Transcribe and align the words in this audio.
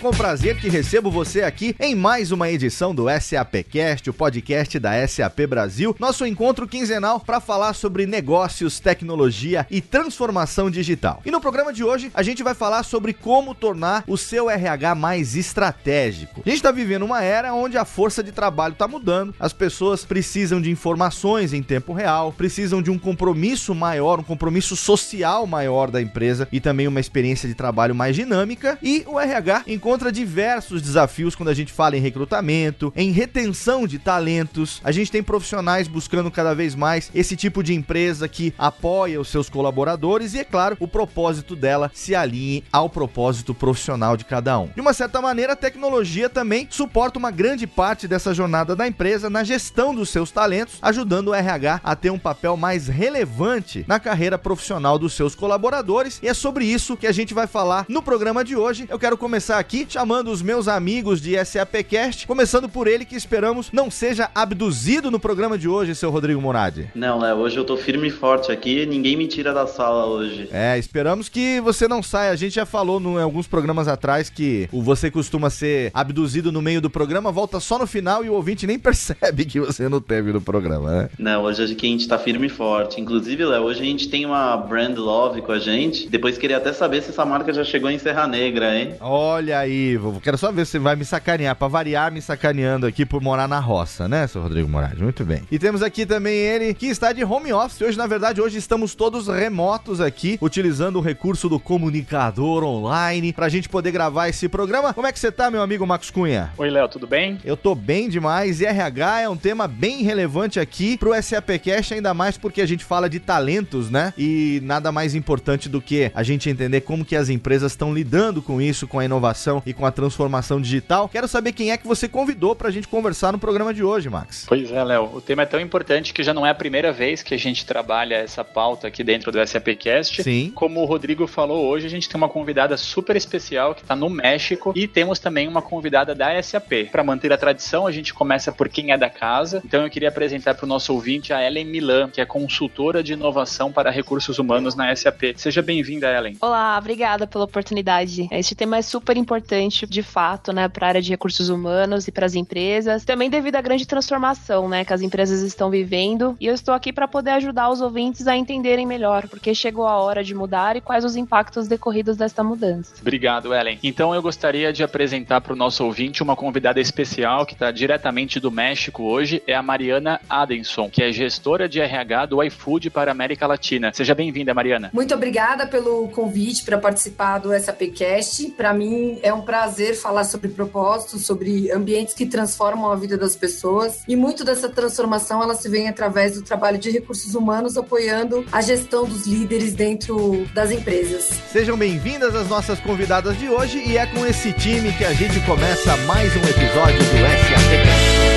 Com 0.00 0.10
prazer 0.12 0.56
que 0.56 0.70
recebo 0.70 1.10
você 1.10 1.42
aqui 1.42 1.76
em 1.78 1.94
mais 1.94 2.32
uma 2.32 2.50
edição 2.50 2.94
do 2.94 3.04
SAPcast, 3.20 4.08
o 4.08 4.14
podcast 4.14 4.78
da 4.78 5.06
SAP 5.06 5.40
Brasil, 5.46 5.94
nosso 5.98 6.24
encontro 6.24 6.66
quinzenal 6.66 7.20
para 7.20 7.38
falar 7.38 7.74
sobre 7.74 8.06
negócios, 8.06 8.80
tecnologia 8.80 9.66
e 9.70 9.82
transformação 9.82 10.70
digital. 10.70 11.20
E 11.22 11.30
no 11.30 11.38
programa 11.38 11.70
de 11.70 11.84
hoje 11.84 12.10
a 12.14 12.22
gente 12.22 12.42
vai 12.42 12.54
falar 12.54 12.82
sobre 12.82 13.12
como 13.12 13.54
tornar 13.54 14.02
o 14.06 14.16
seu 14.16 14.48
RH 14.48 14.94
mais 14.94 15.36
estratégico. 15.36 16.40
A 16.46 16.48
gente 16.48 16.58
está 16.58 16.72
vivendo 16.72 17.04
uma 17.04 17.22
era 17.22 17.52
onde 17.52 17.76
a 17.76 17.84
força 17.84 18.22
de 18.22 18.32
trabalho 18.32 18.72
está 18.72 18.88
mudando, 18.88 19.34
as 19.38 19.52
pessoas 19.52 20.02
precisam 20.02 20.62
de 20.62 20.70
informações 20.70 21.52
em 21.52 21.62
tempo 21.62 21.92
real, 21.92 22.32
precisam 22.32 22.80
de 22.80 22.90
um 22.90 22.98
compromisso 22.98 23.74
maior, 23.74 24.18
um 24.18 24.24
compromisso 24.24 24.74
social 24.76 25.46
maior 25.46 25.90
da 25.90 26.00
empresa 26.00 26.48
e 26.50 26.58
também 26.58 26.88
uma 26.88 27.00
experiência 27.00 27.46
de 27.46 27.54
trabalho 27.54 27.94
mais 27.94 28.16
dinâmica 28.16 28.78
e 28.82 29.04
o 29.06 29.20
RH 29.20 29.64
encontra 29.66 29.89
diversos 30.12 30.82
desafios 30.82 31.34
quando 31.34 31.48
a 31.48 31.54
gente 31.54 31.72
fala 31.72 31.96
em 31.96 32.00
recrutamento, 32.00 32.92
em 32.94 33.10
retenção 33.10 33.86
de 33.86 33.98
talentos. 33.98 34.80
A 34.84 34.92
gente 34.92 35.10
tem 35.10 35.22
profissionais 35.22 35.88
buscando 35.88 36.30
cada 36.30 36.54
vez 36.54 36.74
mais 36.74 37.10
esse 37.14 37.36
tipo 37.36 37.62
de 37.62 37.74
empresa 37.74 38.28
que 38.28 38.54
apoia 38.58 39.20
os 39.20 39.28
seus 39.28 39.48
colaboradores 39.48 40.34
e, 40.34 40.38
é 40.38 40.44
claro, 40.44 40.76
o 40.80 40.88
propósito 40.88 41.56
dela 41.56 41.90
se 41.94 42.14
alinhe 42.14 42.64
ao 42.72 42.88
propósito 42.88 43.54
profissional 43.54 44.16
de 44.16 44.24
cada 44.24 44.58
um. 44.58 44.68
De 44.68 44.80
uma 44.80 44.92
certa 44.92 45.20
maneira, 45.20 45.54
a 45.54 45.56
tecnologia 45.56 46.28
também 46.28 46.66
suporta 46.70 47.18
uma 47.18 47.30
grande 47.30 47.66
parte 47.66 48.06
dessa 48.06 48.32
jornada 48.32 48.76
da 48.76 48.86
empresa 48.86 49.28
na 49.28 49.44
gestão 49.44 49.94
dos 49.94 50.08
seus 50.08 50.30
talentos, 50.30 50.78
ajudando 50.80 51.28
o 51.28 51.34
RH 51.34 51.80
a 51.82 51.96
ter 51.96 52.10
um 52.10 52.18
papel 52.18 52.56
mais 52.56 52.86
relevante 52.86 53.84
na 53.86 53.98
carreira 53.98 54.38
profissional 54.38 54.98
dos 54.98 55.12
seus 55.12 55.34
colaboradores. 55.34 56.20
E 56.22 56.28
é 56.28 56.34
sobre 56.34 56.64
isso 56.64 56.96
que 56.96 57.06
a 57.06 57.12
gente 57.12 57.34
vai 57.34 57.46
falar 57.46 57.86
no 57.88 58.02
programa 58.02 58.44
de 58.44 58.56
hoje. 58.56 58.86
Eu 58.88 58.98
quero 58.98 59.16
começar 59.16 59.58
aqui 59.58 59.79
chamando 59.88 60.30
os 60.30 60.42
meus 60.42 60.68
amigos 60.68 61.20
de 61.20 61.42
SAPcast, 61.44 62.26
começando 62.26 62.68
por 62.68 62.86
ele 62.86 63.04
que 63.04 63.16
esperamos 63.16 63.70
não 63.72 63.90
seja 63.90 64.30
abduzido 64.34 65.10
no 65.10 65.18
programa 65.18 65.56
de 65.56 65.68
hoje, 65.68 65.94
seu 65.94 66.10
Rodrigo 66.10 66.40
Moradi. 66.40 66.90
Não, 66.94 67.18
Léo, 67.18 67.38
hoje 67.38 67.56
eu 67.56 67.64
tô 67.64 67.76
firme 67.76 68.08
e 68.08 68.10
forte 68.10 68.52
aqui, 68.52 68.84
ninguém 68.86 69.16
me 69.16 69.26
tira 69.26 69.52
da 69.54 69.66
sala 69.66 70.06
hoje. 70.06 70.48
É, 70.52 70.78
esperamos 70.78 71.28
que 71.28 71.60
você 71.60 71.88
não 71.88 72.02
saia. 72.02 72.30
A 72.30 72.36
gente 72.36 72.54
já 72.54 72.66
falou 72.66 73.00
em 73.00 73.22
alguns 73.22 73.46
programas 73.46 73.88
atrás 73.88 74.28
que 74.28 74.68
o 74.72 74.82
você 74.82 75.10
costuma 75.10 75.50
ser 75.50 75.90
abduzido 75.94 76.50
no 76.50 76.60
meio 76.60 76.80
do 76.80 76.90
programa, 76.90 77.30
volta 77.30 77.60
só 77.60 77.78
no 77.78 77.86
final 77.86 78.24
e 78.24 78.28
o 78.28 78.34
ouvinte 78.34 78.66
nem 78.66 78.78
percebe 78.80 79.44
que 79.44 79.60
você 79.60 79.88
não 79.88 80.00
teve 80.00 80.32
no 80.32 80.40
programa, 80.40 80.90
né? 80.90 81.10
Não, 81.18 81.44
hoje 81.44 81.62
a 81.62 81.66
gente 81.66 82.08
tá 82.08 82.18
firme 82.18 82.48
e 82.48 82.50
forte. 82.50 83.00
Inclusive, 83.00 83.44
Léo, 83.44 83.62
hoje 83.62 83.80
a 83.80 83.84
gente 83.84 84.08
tem 84.08 84.26
uma 84.26 84.56
brand 84.56 84.96
love 84.96 85.42
com 85.42 85.52
a 85.52 85.58
gente. 85.58 86.08
Depois 86.08 86.36
queria 86.36 86.56
até 86.56 86.72
saber 86.72 87.02
se 87.02 87.10
essa 87.10 87.24
marca 87.24 87.52
já 87.52 87.62
chegou 87.62 87.90
em 87.90 87.98
Serra 87.98 88.26
Negra, 88.26 88.76
hein? 88.76 88.94
Olha 89.00 89.58
aí, 89.58 89.69
vou- 90.00 90.20
quero 90.20 90.36
só 90.38 90.50
ver 90.52 90.64
se 90.64 90.72
você 90.72 90.78
vai 90.78 90.96
me 90.96 91.04
sacanear, 91.04 91.54
pra 91.56 91.68
variar 91.68 92.10
me 92.12 92.20
sacaneando 92.22 92.86
aqui 92.86 93.04
por 93.04 93.20
morar 93.20 93.48
na 93.48 93.58
roça, 93.58 94.08
né, 94.08 94.26
seu 94.26 94.42
Rodrigo 94.42 94.68
Moraes? 94.68 94.98
Muito 94.98 95.24
bem. 95.24 95.42
E 95.50 95.58
temos 95.58 95.82
aqui 95.82 96.04
também 96.06 96.34
ele 96.36 96.74
que 96.74 96.86
está 96.86 97.12
de 97.12 97.24
home 97.24 97.52
office. 97.52 97.80
Hoje, 97.82 97.96
na 97.98 98.06
verdade, 98.06 98.40
hoje 98.40 98.58
estamos 98.58 98.94
todos 98.94 99.28
remotos 99.28 100.00
aqui, 100.00 100.38
utilizando 100.40 100.96
o 100.96 101.00
recurso 101.02 101.48
do 101.48 101.58
comunicador 101.60 102.64
online 102.64 103.32
pra 103.32 103.48
gente 103.48 103.68
poder 103.68 103.90
gravar 103.92 104.28
esse 104.28 104.48
programa. 104.48 104.94
Como 104.94 105.06
é 105.06 105.12
que 105.12 105.18
você 105.18 105.30
tá, 105.30 105.50
meu 105.50 105.62
amigo 105.62 105.86
Marcos 105.86 106.10
Cunha? 106.10 106.50
Oi, 106.56 106.70
Léo, 106.70 106.88
tudo 106.88 107.06
bem? 107.06 107.38
Eu 107.44 107.56
tô 107.56 107.74
bem 107.74 108.08
demais 108.08 108.60
e 108.60 108.66
RH 108.66 109.20
é 109.22 109.28
um 109.28 109.36
tema 109.36 109.68
bem 109.68 110.02
relevante 110.02 110.58
aqui 110.58 110.96
pro 110.96 111.14
SAPcast, 111.20 111.94
ainda 111.94 112.14
mais 112.14 112.36
porque 112.38 112.60
a 112.60 112.66
gente 112.66 112.84
fala 112.84 113.08
de 113.08 113.20
talentos, 113.20 113.90
né? 113.90 114.12
E 114.16 114.60
nada 114.64 114.90
mais 114.90 115.14
importante 115.14 115.68
do 115.68 115.80
que 115.80 116.10
a 116.14 116.22
gente 116.22 116.48
entender 116.48 116.80
como 116.82 117.04
que 117.04 117.16
as 117.16 117.28
empresas 117.28 117.72
estão 117.72 117.92
lidando 117.92 118.40
com 118.40 118.60
isso, 118.60 118.86
com 118.86 118.98
a 118.98 119.04
inovação 119.04 119.59
e 119.66 119.72
com 119.72 119.86
a 119.86 119.90
transformação 119.90 120.60
digital. 120.60 121.08
Quero 121.08 121.28
saber 121.28 121.52
quem 121.52 121.70
é 121.70 121.76
que 121.76 121.86
você 121.86 122.08
convidou 122.08 122.54
pra 122.54 122.70
gente 122.70 122.88
conversar 122.88 123.32
no 123.32 123.38
programa 123.38 123.72
de 123.72 123.82
hoje, 123.82 124.08
Max. 124.08 124.44
Pois 124.48 124.70
é, 124.70 124.82
Léo. 124.82 125.10
O 125.14 125.20
tema 125.20 125.42
é 125.42 125.46
tão 125.46 125.60
importante 125.60 126.12
que 126.12 126.22
já 126.22 126.32
não 126.32 126.46
é 126.46 126.50
a 126.50 126.54
primeira 126.54 126.92
vez 126.92 127.22
que 127.22 127.34
a 127.34 127.38
gente 127.38 127.64
trabalha 127.64 128.16
essa 128.16 128.44
pauta 128.44 128.88
aqui 128.88 129.02
dentro 129.02 129.30
do 129.32 129.46
SAPcast. 129.46 130.22
Sim. 130.22 130.52
Como 130.54 130.80
o 130.80 130.84
Rodrigo 130.84 131.26
falou, 131.26 131.66
hoje 131.66 131.86
a 131.86 131.90
gente 131.90 132.08
tem 132.08 132.16
uma 132.16 132.28
convidada 132.28 132.76
super 132.76 133.16
especial 133.16 133.74
que 133.74 133.82
está 133.82 133.96
no 133.96 134.08
México 134.08 134.72
e 134.74 134.86
temos 134.86 135.18
também 135.18 135.48
uma 135.48 135.62
convidada 135.62 136.14
da 136.14 136.40
SAP. 136.42 136.90
Para 136.90 137.04
manter 137.04 137.32
a 137.32 137.38
tradição, 137.38 137.86
a 137.86 137.92
gente 137.92 138.12
começa 138.14 138.52
por 138.52 138.68
quem 138.68 138.92
é 138.92 138.98
da 138.98 139.10
casa. 139.10 139.62
Então 139.64 139.82
eu 139.82 139.90
queria 139.90 140.08
apresentar 140.08 140.54
para 140.54 140.64
o 140.64 140.68
nosso 140.68 140.92
ouvinte 140.92 141.32
a 141.32 141.44
Ellen 141.44 141.66
Milan, 141.66 142.10
que 142.10 142.20
é 142.20 142.26
consultora 142.26 143.02
de 143.02 143.12
inovação 143.12 143.72
para 143.72 143.90
recursos 143.90 144.38
humanos 144.38 144.74
na 144.74 144.94
SAP. 144.94 145.34
Seja 145.36 145.62
bem-vinda, 145.62 146.10
Ellen. 146.10 146.36
Olá, 146.40 146.76
obrigada 146.78 147.26
pela 147.26 147.44
oportunidade. 147.44 148.28
Este 148.30 148.54
tema 148.54 148.78
é 148.78 148.82
super 148.82 149.16
importante, 149.16 149.49
de 149.88 150.02
fato, 150.02 150.52
né, 150.52 150.68
para 150.68 150.86
a 150.86 150.88
área 150.88 151.02
de 151.02 151.10
recursos 151.10 151.48
humanos 151.48 152.06
e 152.06 152.12
para 152.12 152.26
as 152.26 152.34
empresas. 152.34 153.04
Também 153.04 153.28
devido 153.28 153.56
à 153.56 153.60
grande 153.60 153.86
transformação, 153.86 154.68
né, 154.68 154.84
que 154.84 154.92
as 154.92 155.02
empresas 155.02 155.42
estão 155.42 155.70
vivendo. 155.70 156.36
E 156.40 156.46
eu 156.46 156.54
estou 156.54 156.74
aqui 156.74 156.92
para 156.92 157.08
poder 157.08 157.30
ajudar 157.32 157.70
os 157.70 157.80
ouvintes 157.80 158.26
a 158.26 158.36
entenderem 158.36 158.86
melhor, 158.86 159.28
porque 159.28 159.54
chegou 159.54 159.86
a 159.86 159.96
hora 159.96 160.22
de 160.22 160.34
mudar 160.34 160.76
e 160.76 160.80
quais 160.80 161.04
os 161.04 161.16
impactos 161.16 161.66
decorridos 161.66 162.16
desta 162.16 162.44
mudança. 162.44 162.94
Obrigado, 163.00 163.54
Ellen. 163.54 163.78
Então 163.82 164.14
eu 164.14 164.22
gostaria 164.22 164.72
de 164.72 164.82
apresentar 164.82 165.40
para 165.40 165.52
o 165.52 165.56
nosso 165.56 165.84
ouvinte 165.84 166.22
uma 166.22 166.36
convidada 166.36 166.80
especial 166.80 167.44
que 167.44 167.54
está 167.54 167.70
diretamente 167.70 168.38
do 168.38 168.50
México 168.50 169.02
hoje, 169.04 169.42
é 169.46 169.54
a 169.54 169.62
Mariana 169.62 170.20
Adenson, 170.28 170.88
que 170.88 171.02
é 171.02 171.12
gestora 171.12 171.68
de 171.68 171.80
RH 171.80 172.26
do 172.26 172.42
iFood 172.42 172.90
para 172.90 173.10
a 173.10 173.12
América 173.12 173.46
Latina. 173.46 173.90
Seja 173.92 174.14
bem-vinda, 174.14 174.54
Mariana. 174.54 174.90
Muito 174.92 175.14
obrigada 175.14 175.66
pelo 175.66 176.08
convite 176.08 176.64
para 176.64 176.78
participar 176.78 177.38
do 177.38 177.52
SAPcast. 177.58 178.50
Para 178.50 178.72
mim 178.72 179.18
é 179.22 179.29
um 179.32 179.42
prazer 179.42 179.94
falar 179.96 180.24
sobre 180.24 180.48
propósitos, 180.48 181.26
sobre 181.26 181.70
ambientes 181.70 182.14
que 182.14 182.26
transformam 182.26 182.90
a 182.90 182.96
vida 182.96 183.16
das 183.16 183.36
pessoas. 183.36 184.02
E 184.06 184.16
muito 184.16 184.44
dessa 184.44 184.68
transformação 184.68 185.42
ela 185.42 185.54
se 185.54 185.68
vem 185.68 185.88
através 185.88 186.34
do 186.34 186.42
trabalho 186.42 186.78
de 186.78 186.90
recursos 186.90 187.34
humanos 187.34 187.76
apoiando 187.76 188.44
a 188.50 188.60
gestão 188.60 189.04
dos 189.04 189.26
líderes 189.26 189.74
dentro 189.74 190.46
das 190.54 190.70
empresas. 190.70 191.30
Sejam 191.52 191.76
bem-vindas 191.76 192.34
as 192.34 192.48
nossas 192.48 192.80
convidadas 192.80 193.38
de 193.38 193.48
hoje 193.48 193.82
e 193.86 193.96
é 193.96 194.06
com 194.06 194.26
esse 194.26 194.52
time 194.52 194.92
que 194.92 195.04
a 195.04 195.12
gente 195.12 195.40
começa 195.46 195.96
mais 195.98 196.34
um 196.36 196.40
episódio 196.40 196.98
do 196.98 197.04
SAPcast. 197.04 198.30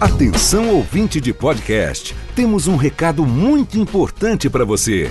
Atenção 0.00 0.70
ouvinte 0.70 1.20
de 1.20 1.30
podcast, 1.30 2.16
temos 2.34 2.66
um 2.66 2.76
recado 2.76 3.26
muito 3.26 3.78
importante 3.78 4.48
para 4.48 4.64
você. 4.64 5.10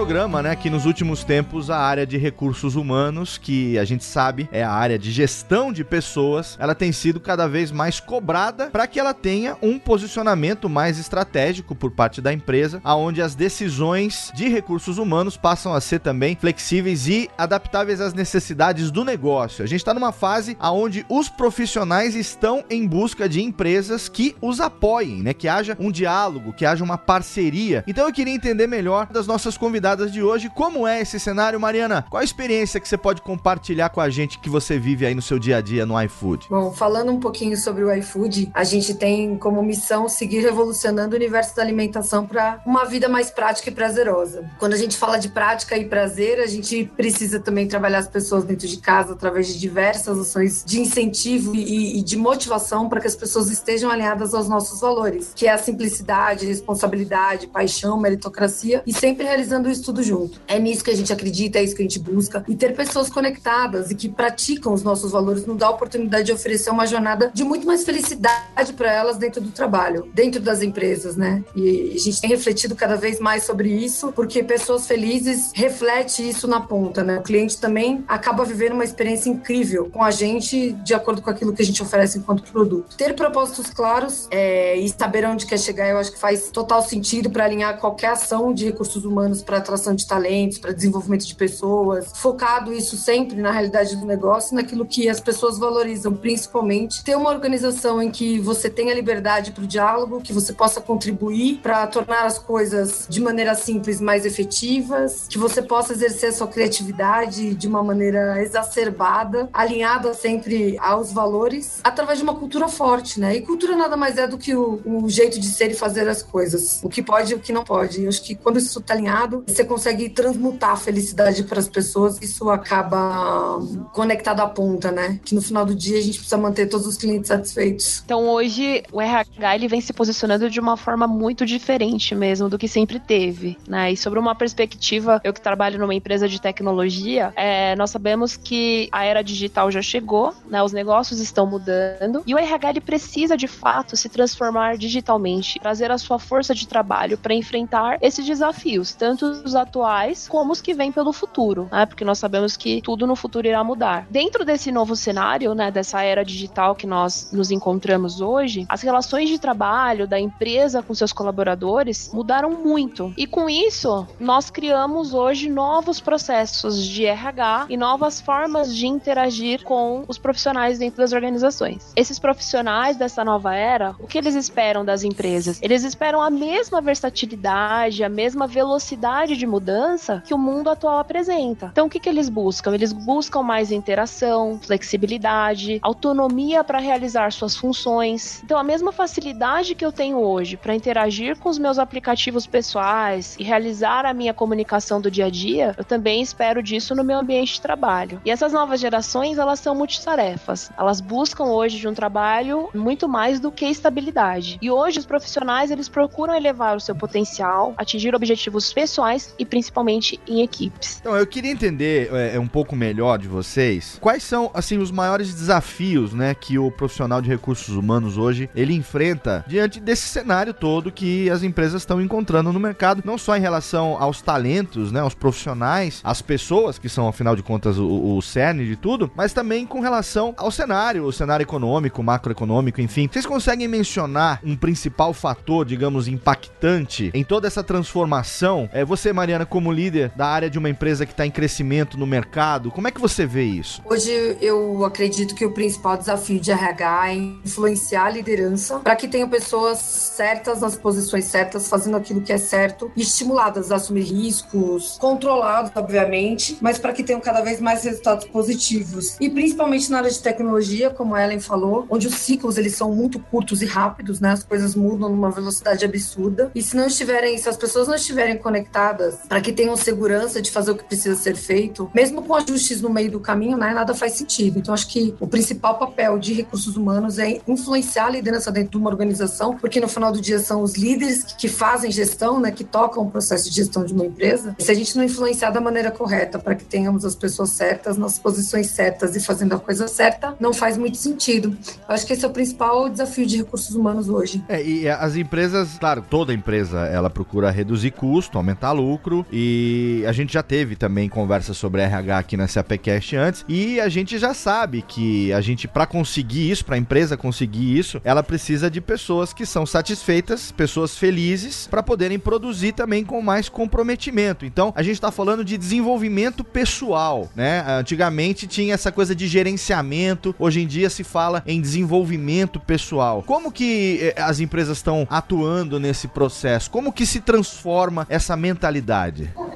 Programa, 0.00 0.42
né, 0.42 0.56
que 0.56 0.70
nos 0.70 0.86
últimos 0.86 1.24
tempos 1.24 1.68
a 1.68 1.76
área 1.76 2.06
de 2.06 2.16
recursos 2.16 2.74
humanos, 2.74 3.36
que 3.36 3.78
a 3.78 3.84
gente 3.84 4.02
sabe 4.02 4.48
é 4.50 4.64
a 4.64 4.72
área 4.72 4.98
de 4.98 5.12
gestão 5.12 5.70
de 5.70 5.84
pessoas, 5.84 6.56
ela 6.58 6.74
tem 6.74 6.90
sido 6.90 7.20
cada 7.20 7.46
vez 7.46 7.70
mais 7.70 8.00
cobrada 8.00 8.70
para 8.70 8.86
que 8.86 8.98
ela 8.98 9.12
tenha 9.12 9.58
um 9.60 9.78
posicionamento 9.78 10.70
mais 10.70 10.98
estratégico 10.98 11.74
por 11.74 11.90
parte 11.90 12.22
da 12.22 12.32
empresa, 12.32 12.80
aonde 12.82 13.20
as 13.20 13.34
decisões 13.34 14.32
de 14.34 14.48
recursos 14.48 14.96
humanos 14.96 15.36
passam 15.36 15.74
a 15.74 15.80
ser 15.82 15.98
também 15.98 16.34
flexíveis 16.34 17.06
e 17.06 17.28
adaptáveis 17.36 18.00
às 18.00 18.14
necessidades 18.14 18.90
do 18.90 19.04
negócio. 19.04 19.62
A 19.62 19.68
gente 19.68 19.80
está 19.80 19.92
numa 19.92 20.12
fase 20.12 20.56
aonde 20.58 21.04
os 21.10 21.28
profissionais 21.28 22.16
estão 22.16 22.64
em 22.70 22.86
busca 22.86 23.28
de 23.28 23.42
empresas 23.42 24.08
que 24.08 24.34
os 24.40 24.62
apoiem, 24.62 25.22
né, 25.22 25.34
que 25.34 25.46
haja 25.46 25.76
um 25.78 25.92
diálogo, 25.92 26.54
que 26.54 26.64
haja 26.64 26.82
uma 26.82 26.96
parceria. 26.96 27.84
Então 27.86 28.06
eu 28.06 28.14
queria 28.14 28.34
entender 28.34 28.66
melhor 28.66 29.06
das 29.06 29.26
nossas 29.26 29.58
convidadas 29.58 29.89
de 29.96 30.22
hoje 30.22 30.48
como 30.48 30.86
é 30.86 31.00
esse 31.00 31.18
cenário, 31.18 31.58
Mariana. 31.58 32.04
Qual 32.08 32.20
a 32.20 32.24
experiência 32.24 32.80
que 32.80 32.88
você 32.88 32.96
pode 32.96 33.22
compartilhar 33.22 33.90
com 33.90 34.00
a 34.00 34.08
gente 34.08 34.38
que 34.38 34.48
você 34.48 34.78
vive 34.78 35.06
aí 35.06 35.14
no 35.14 35.22
seu 35.22 35.38
dia 35.38 35.58
a 35.58 35.60
dia 35.60 35.84
no 35.86 36.00
iFood? 36.02 36.46
Bom, 36.48 36.72
falando 36.72 37.12
um 37.12 37.20
pouquinho 37.20 37.56
sobre 37.56 37.84
o 37.84 37.92
iFood, 37.94 38.50
a 38.54 38.64
gente 38.64 38.94
tem 38.94 39.36
como 39.36 39.62
missão 39.62 40.08
seguir 40.08 40.40
revolucionando 40.40 41.14
o 41.14 41.18
universo 41.18 41.54
da 41.56 41.62
alimentação 41.62 42.26
para 42.26 42.60
uma 42.64 42.84
vida 42.84 43.08
mais 43.08 43.30
prática 43.30 43.70
e 43.70 43.72
prazerosa. 43.72 44.50
Quando 44.58 44.74
a 44.74 44.76
gente 44.76 44.96
fala 44.96 45.18
de 45.18 45.28
prática 45.28 45.76
e 45.76 45.84
prazer, 45.84 46.40
a 46.40 46.46
gente 46.46 46.90
precisa 46.96 47.40
também 47.40 47.66
trabalhar 47.66 47.98
as 47.98 48.08
pessoas 48.08 48.44
dentro 48.44 48.66
de 48.66 48.78
casa 48.78 49.12
através 49.12 49.48
de 49.48 49.58
diversas 49.58 50.18
ações 50.18 50.64
de 50.64 50.80
incentivo 50.80 51.54
e, 51.54 51.98
e 51.98 52.02
de 52.02 52.16
motivação 52.16 52.88
para 52.88 53.00
que 53.00 53.06
as 53.06 53.16
pessoas 53.16 53.50
estejam 53.50 53.90
alinhadas 53.90 54.34
aos 54.34 54.48
nossos 54.48 54.80
valores, 54.80 55.32
que 55.34 55.46
é 55.46 55.52
a 55.52 55.58
simplicidade, 55.58 56.46
responsabilidade, 56.46 57.46
paixão, 57.46 57.98
meritocracia 57.98 58.82
e 58.86 58.92
sempre 58.92 59.24
realizando 59.24 59.70
isso 59.70 59.79
tudo 59.82 60.02
junto. 60.02 60.40
É 60.46 60.58
nisso 60.58 60.84
que 60.84 60.90
a 60.90 60.96
gente 60.96 61.12
acredita, 61.12 61.58
é 61.58 61.64
isso 61.64 61.74
que 61.74 61.82
a 61.82 61.84
gente 61.84 61.98
busca. 61.98 62.44
E 62.48 62.54
ter 62.54 62.74
pessoas 62.74 63.08
conectadas 63.08 63.90
e 63.90 63.94
que 63.94 64.08
praticam 64.08 64.72
os 64.72 64.82
nossos 64.82 65.12
valores 65.12 65.46
nos 65.46 65.56
dá 65.56 65.66
a 65.66 65.70
oportunidade 65.70 66.26
de 66.26 66.32
oferecer 66.32 66.70
uma 66.70 66.86
jornada 66.86 67.30
de 67.32 67.44
muito 67.44 67.66
mais 67.66 67.84
felicidade 67.84 68.72
para 68.76 68.92
elas 68.92 69.16
dentro 69.16 69.40
do 69.40 69.50
trabalho, 69.50 70.08
dentro 70.14 70.40
das 70.40 70.62
empresas, 70.62 71.16
né? 71.16 71.44
E 71.54 71.92
a 71.94 71.98
gente 71.98 72.20
tem 72.20 72.30
refletido 72.30 72.74
cada 72.74 72.96
vez 72.96 73.18
mais 73.18 73.44
sobre 73.44 73.70
isso, 73.70 74.12
porque 74.12 74.42
pessoas 74.42 74.86
felizes 74.86 75.50
reflete 75.54 76.28
isso 76.28 76.46
na 76.46 76.60
ponta, 76.60 77.02
né? 77.02 77.18
O 77.18 77.22
cliente 77.22 77.58
também 77.58 78.04
acaba 78.08 78.44
vivendo 78.44 78.72
uma 78.72 78.84
experiência 78.84 79.28
incrível 79.28 79.90
com 79.90 80.02
a 80.02 80.10
gente, 80.10 80.72
de 80.72 80.94
acordo 80.94 81.22
com 81.22 81.30
aquilo 81.30 81.52
que 81.52 81.62
a 81.62 81.64
gente 81.64 81.82
oferece 81.82 82.18
enquanto 82.18 82.42
produto. 82.50 82.96
Ter 82.96 83.14
propósitos 83.14 83.70
claros 83.70 84.28
é, 84.30 84.76
e 84.76 84.88
saber 84.88 85.24
onde 85.26 85.46
quer 85.46 85.58
chegar, 85.58 85.88
eu 85.88 85.98
acho 85.98 86.12
que 86.12 86.18
faz 86.18 86.50
total 86.50 86.82
sentido 86.82 87.30
para 87.30 87.44
alinhar 87.44 87.78
qualquer 87.78 88.08
ação 88.08 88.52
de 88.52 88.64
recursos 88.66 89.04
humanos 89.04 89.42
para 89.42 89.60
atração 89.70 89.94
de 89.94 90.06
talentos, 90.06 90.58
para 90.58 90.72
desenvolvimento 90.72 91.24
de 91.24 91.34
pessoas, 91.34 92.10
focado 92.14 92.72
isso 92.72 92.96
sempre 92.96 93.40
na 93.40 93.52
realidade 93.52 93.96
do 93.96 94.04
negócio, 94.04 94.54
naquilo 94.54 94.84
que 94.84 95.08
as 95.08 95.20
pessoas 95.20 95.58
valorizam, 95.58 96.12
principalmente 96.12 97.04
ter 97.04 97.16
uma 97.16 97.30
organização 97.30 98.02
em 98.02 98.10
que 98.10 98.38
você 98.40 98.68
tenha 98.68 98.92
liberdade 98.92 99.52
para 99.52 99.62
o 99.62 99.66
diálogo, 99.66 100.20
que 100.20 100.32
você 100.32 100.52
possa 100.52 100.80
contribuir 100.80 101.60
para 101.62 101.86
tornar 101.86 102.26
as 102.26 102.38
coisas 102.38 103.06
de 103.08 103.20
maneira 103.20 103.54
simples 103.54 104.00
mais 104.00 104.26
efetivas, 104.26 105.26
que 105.28 105.38
você 105.38 105.62
possa 105.62 105.92
exercer 105.92 106.30
a 106.30 106.32
sua 106.32 106.48
criatividade 106.48 107.54
de 107.54 107.68
uma 107.68 107.82
maneira 107.82 108.42
exacerbada, 108.42 109.48
alinhada 109.52 110.12
sempre 110.14 110.76
aos 110.78 111.12
valores, 111.12 111.80
através 111.84 112.18
de 112.18 112.24
uma 112.24 112.34
cultura 112.34 112.68
forte, 112.68 113.20
né? 113.20 113.36
E 113.36 113.42
cultura 113.42 113.76
nada 113.76 113.96
mais 113.96 114.18
é 114.18 114.26
do 114.26 114.36
que 114.36 114.54
o, 114.54 114.80
o 114.84 115.08
jeito 115.08 115.38
de 115.38 115.48
ser 115.48 115.70
e 115.70 115.74
fazer 115.74 116.08
as 116.08 116.22
coisas, 116.22 116.80
o 116.82 116.88
que 116.88 117.02
pode 117.02 117.32
e 117.32 117.36
o 117.36 117.38
que 117.38 117.52
não 117.52 117.62
pode. 117.62 118.02
Eu 118.02 118.08
acho 118.08 118.22
que 118.22 118.34
quando 118.34 118.58
isso 118.58 118.78
está 118.78 118.94
alinhado, 118.94 119.44
você 119.60 119.64
consegue 119.64 120.08
transmutar 120.08 120.70
a 120.70 120.76
felicidade 120.76 121.44
para 121.44 121.58
as 121.58 121.68
pessoas, 121.68 122.18
isso 122.22 122.48
acaba 122.48 123.60
conectado 123.92 124.40
à 124.40 124.46
ponta, 124.46 124.90
né? 124.90 125.20
Que 125.24 125.34
no 125.34 125.42
final 125.42 125.66
do 125.66 125.74
dia 125.74 125.98
a 125.98 126.00
gente 126.00 126.18
precisa 126.18 126.36
manter 126.36 126.66
todos 126.66 126.86
os 126.86 126.96
clientes 126.96 127.28
satisfeitos. 127.28 128.02
Então 128.04 128.28
hoje 128.28 128.82
o 128.92 129.00
RH 129.00 129.54
ele 129.54 129.68
vem 129.68 129.80
se 129.80 129.92
posicionando 129.92 130.48
de 130.48 130.60
uma 130.60 130.76
forma 130.76 131.06
muito 131.06 131.44
diferente 131.44 132.14
mesmo 132.14 132.48
do 132.48 132.58
que 132.58 132.68
sempre 132.68 132.98
teve, 132.98 133.58
né? 133.68 133.92
E 133.92 133.96
sobre 133.96 134.18
uma 134.18 134.34
perspectiva, 134.34 135.20
eu 135.24 135.32
que 135.32 135.40
trabalho 135.40 135.78
numa 135.78 135.94
empresa 135.94 136.28
de 136.28 136.40
tecnologia, 136.40 137.32
é, 137.36 137.76
nós 137.76 137.90
sabemos 137.90 138.36
que 138.36 138.88
a 138.92 139.04
era 139.04 139.22
digital 139.22 139.70
já 139.70 139.82
chegou, 139.82 140.32
né? 140.48 140.62
Os 140.62 140.72
negócios 140.72 141.20
estão 141.20 141.46
mudando 141.46 142.22
e 142.26 142.34
o 142.34 142.38
RH 142.38 142.70
ele 142.70 142.80
precisa 142.80 143.36
de 143.36 143.46
fato 143.46 143.96
se 143.96 144.08
transformar 144.08 144.78
digitalmente, 144.78 145.58
trazer 145.60 145.90
a 145.90 145.98
sua 145.98 146.18
força 146.18 146.54
de 146.54 146.66
trabalho 146.66 147.18
para 147.18 147.34
enfrentar 147.34 147.98
esses 148.00 148.24
desafios, 148.24 148.94
tanto 148.94 149.49
atuais 149.54 150.28
como 150.28 150.52
os 150.52 150.60
que 150.60 150.74
vêm 150.74 150.92
pelo 150.92 151.12
futuro, 151.12 151.68
né? 151.70 151.86
Porque 151.86 152.04
nós 152.04 152.18
sabemos 152.18 152.56
que 152.56 152.80
tudo 152.82 153.06
no 153.06 153.16
futuro 153.16 153.46
irá 153.46 153.62
mudar. 153.62 154.06
Dentro 154.10 154.44
desse 154.44 154.70
novo 154.72 154.96
cenário, 154.96 155.54
né, 155.54 155.70
dessa 155.70 156.02
era 156.02 156.24
digital 156.24 156.74
que 156.74 156.86
nós 156.86 157.30
nos 157.32 157.50
encontramos 157.50 158.20
hoje, 158.20 158.66
as 158.68 158.82
relações 158.82 159.28
de 159.28 159.38
trabalho 159.38 160.06
da 160.06 160.18
empresa 160.18 160.82
com 160.82 160.94
seus 160.94 161.12
colaboradores 161.12 162.10
mudaram 162.12 162.50
muito. 162.50 163.12
E 163.16 163.26
com 163.26 163.48
isso, 163.48 164.06
nós 164.18 164.50
criamos 164.50 165.14
hoje 165.14 165.48
novos 165.48 166.00
processos 166.00 166.84
de 166.84 167.04
RH 167.04 167.66
e 167.68 167.76
novas 167.76 168.20
formas 168.20 168.74
de 168.74 168.86
interagir 168.86 169.62
com 169.64 170.04
os 170.08 170.18
profissionais 170.18 170.78
dentro 170.78 170.98
das 170.98 171.12
organizações. 171.12 171.92
Esses 171.96 172.18
profissionais 172.18 172.96
dessa 172.96 173.24
nova 173.24 173.54
era, 173.54 173.94
o 173.98 174.06
que 174.06 174.18
eles 174.18 174.34
esperam 174.34 174.84
das 174.84 175.02
empresas? 175.02 175.60
Eles 175.62 175.84
esperam 175.84 176.20
a 176.20 176.30
mesma 176.30 176.80
versatilidade, 176.80 178.04
a 178.04 178.08
mesma 178.08 178.46
velocidade 178.46 179.29
de 179.36 179.46
mudança 179.46 180.22
que 180.26 180.34
o 180.34 180.38
mundo 180.38 180.70
atual 180.70 180.98
apresenta. 180.98 181.70
Então, 181.72 181.86
o 181.86 181.90
que, 181.90 182.00
que 182.00 182.08
eles 182.08 182.28
buscam? 182.28 182.74
Eles 182.74 182.92
buscam 182.92 183.42
mais 183.42 183.70
interação, 183.70 184.58
flexibilidade, 184.62 185.78
autonomia 185.82 186.62
para 186.64 186.78
realizar 186.78 187.32
suas 187.32 187.56
funções. 187.56 188.42
Então, 188.44 188.58
a 188.58 188.64
mesma 188.64 188.92
facilidade 188.92 189.74
que 189.74 189.84
eu 189.84 189.92
tenho 189.92 190.18
hoje 190.18 190.56
para 190.56 190.74
interagir 190.74 191.38
com 191.38 191.48
os 191.48 191.58
meus 191.58 191.78
aplicativos 191.78 192.46
pessoais 192.46 193.36
e 193.38 193.44
realizar 193.44 194.04
a 194.04 194.14
minha 194.14 194.34
comunicação 194.34 195.00
do 195.00 195.10
dia 195.10 195.26
a 195.26 195.30
dia, 195.30 195.74
eu 195.76 195.84
também 195.84 196.22
espero 196.22 196.62
disso 196.62 196.94
no 196.94 197.04
meu 197.04 197.18
ambiente 197.18 197.54
de 197.54 197.60
trabalho. 197.60 198.20
E 198.24 198.30
essas 198.30 198.52
novas 198.52 198.80
gerações, 198.80 199.38
elas 199.38 199.60
são 199.60 199.74
multitarefas. 199.74 200.70
Elas 200.78 201.00
buscam 201.00 201.44
hoje 201.44 201.78
de 201.78 201.88
um 201.88 201.94
trabalho 201.94 202.68
muito 202.74 203.08
mais 203.08 203.40
do 203.40 203.50
que 203.50 203.66
estabilidade. 203.66 204.58
E 204.60 204.70
hoje 204.70 204.98
os 204.98 205.06
profissionais, 205.06 205.70
eles 205.70 205.88
procuram 205.88 206.34
elevar 206.34 206.76
o 206.76 206.80
seu 206.80 206.94
potencial, 206.94 207.74
atingir 207.76 208.14
objetivos 208.14 208.72
pessoais 208.72 209.19
e 209.38 209.44
principalmente 209.44 210.20
em 210.26 210.42
equipes. 210.42 210.98
Então, 211.00 211.16
eu 211.16 211.26
queria 211.26 211.50
entender 211.50 212.10
é, 212.12 212.38
um 212.38 212.46
pouco 212.48 212.74
melhor 212.74 213.18
de 213.18 213.28
vocês, 213.28 213.98
quais 214.00 214.22
são 214.22 214.50
assim 214.54 214.78
os 214.78 214.90
maiores 214.90 215.34
desafios, 215.34 216.12
né, 216.12 216.34
que 216.34 216.58
o 216.58 216.70
profissional 216.70 217.20
de 217.20 217.28
recursos 217.28 217.74
humanos 217.74 218.16
hoje 218.16 218.48
ele 218.54 218.74
enfrenta 218.74 219.44
diante 219.46 219.80
desse 219.80 220.08
cenário 220.08 220.52
todo 220.54 220.92
que 220.92 221.28
as 221.30 221.42
empresas 221.42 221.82
estão 221.82 222.00
encontrando 222.00 222.52
no 222.52 222.60
mercado, 222.60 223.02
não 223.04 223.18
só 223.18 223.36
em 223.36 223.40
relação 223.40 223.96
aos 224.00 224.20
talentos, 224.22 224.92
né, 224.92 225.00
aos 225.00 225.14
profissionais, 225.14 226.00
às 226.04 226.22
pessoas 226.22 226.78
que 226.78 226.88
são 226.88 227.08
afinal 227.08 227.36
de 227.36 227.42
contas 227.42 227.78
o, 227.78 228.16
o 228.16 228.22
cerne 228.22 228.66
de 228.66 228.76
tudo, 228.76 229.10
mas 229.14 229.32
também 229.32 229.66
com 229.66 229.80
relação 229.80 230.34
ao 230.36 230.50
cenário, 230.50 231.04
o 231.04 231.12
cenário 231.12 231.44
econômico, 231.44 232.02
macroeconômico, 232.02 232.80
enfim. 232.80 233.08
Vocês 233.10 233.26
conseguem 233.26 233.68
mencionar 233.68 234.40
um 234.44 234.56
principal 234.56 235.12
fator, 235.12 235.64
digamos, 235.64 236.08
impactante 236.08 237.10
em 237.14 237.24
toda 237.24 237.46
essa 237.46 237.62
transformação? 237.62 238.68
É 238.72 238.84
você, 238.84 239.09
Mariana, 239.12 239.46
como 239.46 239.72
líder 239.72 240.12
da 240.14 240.26
área 240.26 240.50
de 240.50 240.58
uma 240.58 240.68
empresa 240.68 241.04
que 241.06 241.12
está 241.12 241.26
em 241.26 241.30
crescimento 241.30 241.98
no 241.98 242.06
mercado, 242.06 242.70
como 242.70 242.88
é 242.88 242.90
que 242.90 243.00
você 243.00 243.26
vê 243.26 243.44
isso? 243.44 243.82
Hoje 243.84 244.36
eu 244.40 244.84
acredito 244.84 245.34
que 245.34 245.44
o 245.44 245.52
principal 245.52 245.96
desafio 245.96 246.40
de 246.40 246.50
RH 246.50 247.10
é 247.10 247.14
influenciar 247.14 248.04
a 248.06 248.10
liderança 248.10 248.78
para 248.80 248.96
que 248.96 249.08
tenham 249.08 249.28
pessoas 249.28 249.78
certas 249.78 250.60
nas 250.60 250.76
posições 250.76 251.24
certas, 251.24 251.68
fazendo 251.68 251.96
aquilo 251.96 252.20
que 252.20 252.32
é 252.32 252.38
certo 252.38 252.90
estimuladas 252.96 253.70
a 253.70 253.76
assumir 253.76 254.02
riscos, 254.02 254.96
controlados, 254.98 255.72
obviamente, 255.74 256.58
mas 256.60 256.78
para 256.78 256.92
que 256.92 257.02
tenham 257.02 257.20
cada 257.20 257.40
vez 257.40 257.60
mais 257.60 257.84
resultados 257.84 258.26
positivos. 258.26 259.16
E 259.20 259.28
principalmente 259.28 259.90
na 259.90 259.98
área 259.98 260.10
de 260.10 260.20
tecnologia, 260.20 260.90
como 260.90 261.14
a 261.14 261.24
Ellen 261.24 261.40
falou, 261.40 261.86
onde 261.88 262.06
os 262.06 262.14
ciclos 262.14 262.58
eles 262.58 262.74
são 262.74 262.94
muito 262.94 263.18
curtos 263.18 263.62
e 263.62 263.66
rápidos, 263.66 264.20
né? 264.20 264.30
As 264.30 264.44
coisas 264.44 264.74
mudam 264.74 265.08
numa 265.08 265.30
velocidade 265.30 265.84
absurda. 265.84 266.50
E 266.54 266.62
se 266.62 266.76
não 266.76 266.86
estiverem, 266.86 267.36
se 267.38 267.48
as 267.48 267.56
pessoas 267.56 267.88
não 267.88 267.94
estiverem 267.94 268.36
conectadas 268.36 268.99
para 269.28 269.40
que 269.40 269.52
tenham 269.52 269.76
segurança 269.76 270.40
de 270.40 270.50
fazer 270.50 270.70
o 270.70 270.76
que 270.76 270.84
precisa 270.84 271.16
ser 271.16 271.36
feito, 271.36 271.90
mesmo 271.94 272.22
com 272.22 272.34
ajustes 272.34 272.80
no 272.80 272.90
meio 272.90 273.10
do 273.10 273.20
caminho, 273.20 273.56
né, 273.56 273.72
nada 273.72 273.94
faz 273.94 274.12
sentido. 274.12 274.58
Então 274.58 274.74
acho 274.74 274.88
que 274.88 275.14
o 275.20 275.26
principal 275.26 275.78
papel 275.78 276.18
de 276.18 276.32
recursos 276.32 276.76
humanos 276.76 277.18
é 277.18 277.40
influenciar 277.46 278.06
a 278.06 278.10
liderança 278.10 278.50
dentro 278.50 278.72
de 278.72 278.76
uma 278.76 278.90
organização, 278.90 279.56
porque 279.56 279.80
no 279.80 279.88
final 279.88 280.12
do 280.12 280.20
dia 280.20 280.38
são 280.38 280.62
os 280.62 280.74
líderes 280.74 281.24
que 281.24 281.48
fazem 281.48 281.90
gestão, 281.90 282.40
né, 282.40 282.50
que 282.50 282.64
tocam 282.64 283.04
o 283.04 283.10
processo 283.10 283.48
de 283.48 283.56
gestão 283.56 283.84
de 283.84 283.92
uma 283.92 284.04
empresa. 284.04 284.54
Se 284.58 284.70
a 284.70 284.74
gente 284.74 284.96
não 284.96 285.04
influenciar 285.04 285.50
da 285.50 285.60
maneira 285.60 285.90
correta 285.90 286.38
para 286.38 286.54
que 286.54 286.64
tenhamos 286.64 287.04
as 287.04 287.14
pessoas 287.14 287.50
certas 287.50 287.96
nas 287.96 288.18
posições 288.18 288.68
certas 288.68 289.16
e 289.16 289.20
fazendo 289.20 289.54
a 289.54 289.58
coisa 289.58 289.88
certa, 289.88 290.34
não 290.40 290.52
faz 290.52 290.76
muito 290.76 290.96
sentido. 290.96 291.56
Eu 291.88 291.94
acho 291.94 292.06
que 292.06 292.12
esse 292.12 292.24
é 292.24 292.28
o 292.28 292.30
principal 292.30 292.88
desafio 292.88 293.26
de 293.26 293.38
recursos 293.38 293.74
humanos 293.74 294.08
hoje. 294.08 294.42
É, 294.48 294.62
e 294.62 294.88
as 294.88 295.16
empresas, 295.16 295.78
claro, 295.78 296.04
toda 296.08 296.32
empresa, 296.32 296.86
ela 296.86 297.10
procura 297.10 297.50
reduzir 297.50 297.90
custo, 297.92 298.38
aumentar 298.38 298.72
lucro 298.90 299.24
e 299.32 300.02
a 300.06 300.12
gente 300.12 300.32
já 300.32 300.42
teve 300.42 300.74
também 300.74 301.08
conversa 301.08 301.54
sobre 301.54 301.82
RH 301.82 302.18
aqui 302.18 302.36
na 302.36 302.48
SAPcast 302.48 303.16
antes 303.16 303.44
e 303.48 303.80
a 303.80 303.88
gente 303.88 304.18
já 304.18 304.34
sabe 304.34 304.82
que 304.82 305.32
a 305.32 305.40
gente 305.40 305.68
para 305.68 305.86
conseguir 305.86 306.50
isso, 306.50 306.64
para 306.64 306.74
a 306.74 306.78
empresa 306.78 307.16
conseguir 307.16 307.78
isso, 307.78 308.00
ela 308.04 308.22
precisa 308.22 308.70
de 308.70 308.80
pessoas 308.80 309.32
que 309.32 309.46
são 309.46 309.64
satisfeitas, 309.64 310.50
pessoas 310.52 310.96
felizes 310.96 311.66
para 311.68 311.82
poderem 311.82 312.18
produzir 312.18 312.72
também 312.72 313.04
com 313.04 313.20
mais 313.22 313.48
comprometimento. 313.48 314.44
Então, 314.44 314.72
a 314.74 314.82
gente 314.82 314.94
está 314.94 315.10
falando 315.10 315.44
de 315.44 315.56
desenvolvimento 315.56 316.42
pessoal, 316.42 317.28
né? 317.34 317.64
Antigamente 317.66 318.46
tinha 318.46 318.74
essa 318.74 318.90
coisa 318.90 319.14
de 319.14 319.28
gerenciamento, 319.28 320.34
hoje 320.38 320.60
em 320.60 320.66
dia 320.66 320.90
se 320.90 321.04
fala 321.04 321.42
em 321.46 321.60
desenvolvimento 321.60 322.58
pessoal. 322.58 323.22
Como 323.22 323.52
que 323.52 323.98
eh, 324.00 324.20
as 324.20 324.40
empresas 324.40 324.78
estão 324.78 325.06
atuando 325.10 325.78
nesse 325.78 326.08
processo? 326.08 326.70
Como 326.70 326.92
que 326.92 327.06
se 327.06 327.20
transforma 327.20 328.06
essa 328.08 328.36
mentalidade? 328.36 328.79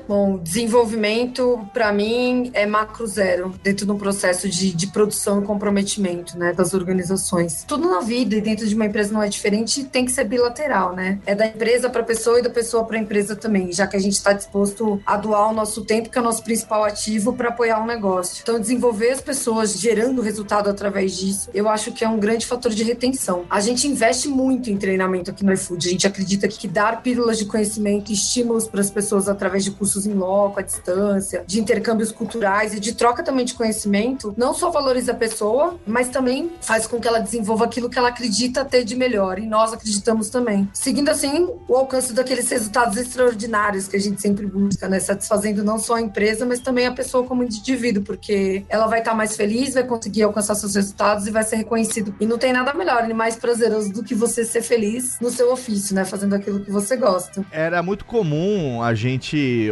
Bom, 0.07 0.37
desenvolvimento 0.37 1.67
para 1.73 1.91
mim 1.91 2.51
é 2.53 2.67
macro 2.67 3.07
zero 3.07 3.55
dentro 3.63 3.87
de 3.87 3.93
um 3.93 3.97
processo 3.97 4.49
de, 4.49 4.73
de 4.73 4.87
produção 4.89 5.43
e 5.43 5.47
comprometimento, 5.47 6.39
né, 6.39 6.53
das 6.53 6.75
organizações. 6.75 7.65
Tudo 7.67 7.89
na 7.89 8.01
vida 8.01 8.37
e 8.37 8.41
dentro 8.41 8.67
de 8.67 8.75
uma 8.75 8.85
empresa 8.85 9.15
não 9.15 9.23
é 9.23 9.29
diferente, 9.29 9.85
tem 9.85 10.05
que 10.05 10.13
ser 10.13 10.25
bilateral, 10.25 10.95
né? 10.95 11.19
É 11.25 11.35
da 11.35 11.47
empresa 11.47 11.89
para 11.89 12.03
pessoa 12.03 12.39
e 12.39 12.43
da 12.43 12.51
pessoa 12.51 12.85
para 12.85 12.99
a 12.99 13.01
empresa 13.01 13.35
também, 13.35 13.73
já 13.73 13.87
que 13.87 13.97
a 13.97 14.01
gente 14.01 14.13
está 14.13 14.35
disposto 14.35 15.01
a 15.07 15.17
doar 15.17 15.51
o 15.51 15.55
nosso 15.55 15.83
tempo, 15.87 16.11
que 16.11 16.19
é 16.19 16.21
o 16.21 16.25
nosso 16.25 16.43
principal 16.43 16.85
ativo, 16.85 17.33
para 17.33 17.49
apoiar 17.49 17.81
um 17.81 17.87
negócio. 17.87 18.43
Então, 18.43 18.61
desenvolver 18.61 19.11
as 19.11 19.23
pessoas 19.23 19.79
gerando 19.79 20.21
resultado 20.21 20.69
através 20.69 21.17
disso, 21.17 21.49
eu 21.55 21.67
acho 21.69 21.93
que 21.93 22.05
é 22.05 22.09
um 22.09 22.19
grande 22.19 22.47
fator 22.47 22.73
de 22.73 22.85
retenção. 22.85 23.45
A 23.49 23.61
gente 23.61 23.87
investe 23.89 24.29
muito 24.29 24.71
em 24.71 24.77
treinamento 24.77 25.31
aqui 25.31 25.45
no 25.45 25.53
iFood. 25.53 25.89
A 25.89 25.91
gente 25.91 26.07
acredita 26.07 26.47
que 26.47 26.69
dar 26.69 27.03
pílulas 27.03 27.39
de 27.39 27.47
conhecimento, 27.47 28.13
estímulos 28.13 28.69
para 28.69 28.83
as 28.83 28.91
pessoas 28.91 29.14
através 29.29 29.65
de 29.65 29.71
cursos 29.71 30.07
em 30.07 30.15
loco, 30.15 30.61
à 30.61 30.63
distância, 30.63 31.45
de 31.47 31.61
intercâmbios 31.61 32.13
culturais 32.13 32.75
e 32.75 32.81
de 32.81 32.95
troca 32.95 33.23
também 33.23 33.45
de 33.45 33.55
conhecimento, 33.55 34.35
não 34.37 34.55
só 34.55 34.71
valoriza 34.71 35.13
a 35.13 35.15
pessoa, 35.15 35.79
mas 35.87 36.09
também 36.09 36.51
faz 36.61 36.87
com 36.87 37.01
que 37.01 37.09
ela 37.09 37.19
desenvolva 37.19 37.65
aquilo 37.65 37.89
que 37.89 37.99
ela 37.99 38.09
acredita 38.09 38.65
ter 38.65 38.85
de 38.85 38.97
melhor. 38.97 39.39
E 39.39 39.47
nós 39.47 39.73
acreditamos 39.73 40.29
também. 40.29 40.69
Seguindo 40.73 41.09
assim 41.09 41.49
o 41.69 41.77
alcance 41.77 42.13
daqueles 42.13 42.49
resultados 42.51 42.97
extraordinários 42.97 43.89
que 43.89 43.97
a 43.97 44.01
gente 44.01 44.21
sempre 44.21 44.47
busca, 44.47 44.89
né? 44.89 44.99
Satisfazendo 44.99 45.65
não 45.65 45.79
só 45.79 45.95
a 45.95 46.01
empresa, 46.01 46.45
mas 46.45 46.61
também 46.61 46.87
a 46.87 46.93
pessoa 46.93 47.25
como 47.25 47.43
indivíduo, 47.43 48.03
porque 48.03 48.65
ela 48.69 48.87
vai 48.87 48.99
estar 48.99 49.15
mais 49.15 49.37
feliz, 49.37 49.75
vai 49.75 49.85
conseguir 49.85 50.23
alcançar 50.23 50.55
seus 50.55 50.75
resultados 50.75 51.27
e 51.27 51.31
vai 51.31 51.43
ser 51.43 51.57
reconhecido. 51.57 52.15
E 52.21 52.27
não 52.27 52.39
tem 52.39 52.53
nada 52.53 52.75
melhor 52.75 53.09
e 53.09 53.15
mais 53.15 53.37
prazeroso 53.37 53.93
do 53.93 54.03
que 54.03 54.15
você 54.15 54.45
ser 54.45 54.63
feliz 54.63 55.19
no 55.21 55.31
seu 55.31 55.53
ofício, 55.53 55.95
né? 55.95 56.05
Fazendo 56.05 56.35
aquilo 56.35 56.61
que 56.61 56.71
você 56.71 56.97
gosta. 56.97 57.45
Era 57.51 57.83
muito 57.83 58.05
comum 58.05 58.83
a 58.83 58.95
gente 58.95 59.04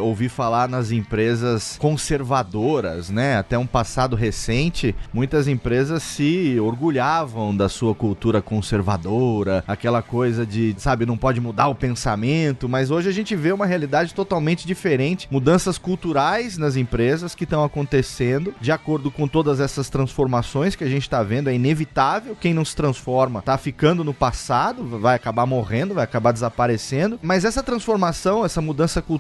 ouvir 0.01 0.29
falar 0.29 0.69
nas 0.69 0.91
empresas 0.91 1.77
conservadoras, 1.79 3.11
né? 3.11 3.37
Até 3.37 3.57
um 3.57 3.67
passado 3.67 4.15
recente, 4.15 4.95
muitas 5.13 5.49
empresas 5.49 6.03
se 6.03 6.59
orgulhavam 6.61 7.57
da 7.57 7.69
sua 7.69 7.95
cultura 7.95 8.43
conservadora, 8.43 9.65
aquela 9.67 10.03
coisa 10.03 10.45
de, 10.45 10.75
sabe, 10.79 11.07
não 11.07 11.17
pode 11.17 11.41
mudar 11.41 11.69
o 11.69 11.75
pensamento, 11.75 12.69
mas 12.69 12.91
hoje 12.91 13.09
a 13.09 13.13
gente 13.13 13.35
vê 13.35 13.53
uma 13.53 13.67
realidade 13.67 14.15
totalmente 14.15 14.67
diferente, 14.67 15.29
mudanças 15.31 15.79
culturais 15.79 16.59
nas 16.59 16.77
empresas 16.77 17.35
que 17.35 17.45
estão 17.45 17.65
acontecendo. 17.65 18.55
De 18.61 18.71
acordo 18.73 19.11
com 19.11 19.27
todas 19.27 19.61
essas 19.61 19.89
transformações 19.89 20.77
que 20.77 20.85
a 20.85 20.89
gente 20.89 21.03
está 21.03 21.23
vendo, 21.23 21.49
é 21.49 21.55
inevitável, 21.55 22.37
quem 22.39 22.55
não 22.55 22.65
se 22.65 22.77
transforma 22.77 23.41
está 23.41 23.57
ficando 23.57 24.05
no 24.05 24.13
passado, 24.13 24.85
vai 24.99 25.17
acabar 25.17 25.47
morrendo, 25.47 25.95
vai 25.95 26.05
acabar 26.05 26.33
desaparecendo, 26.33 27.19
mas 27.23 27.45
essa 27.45 27.63
transformação, 27.63 28.45
essa 28.45 28.61
mudança 28.61 29.01
cultural, 29.01 29.12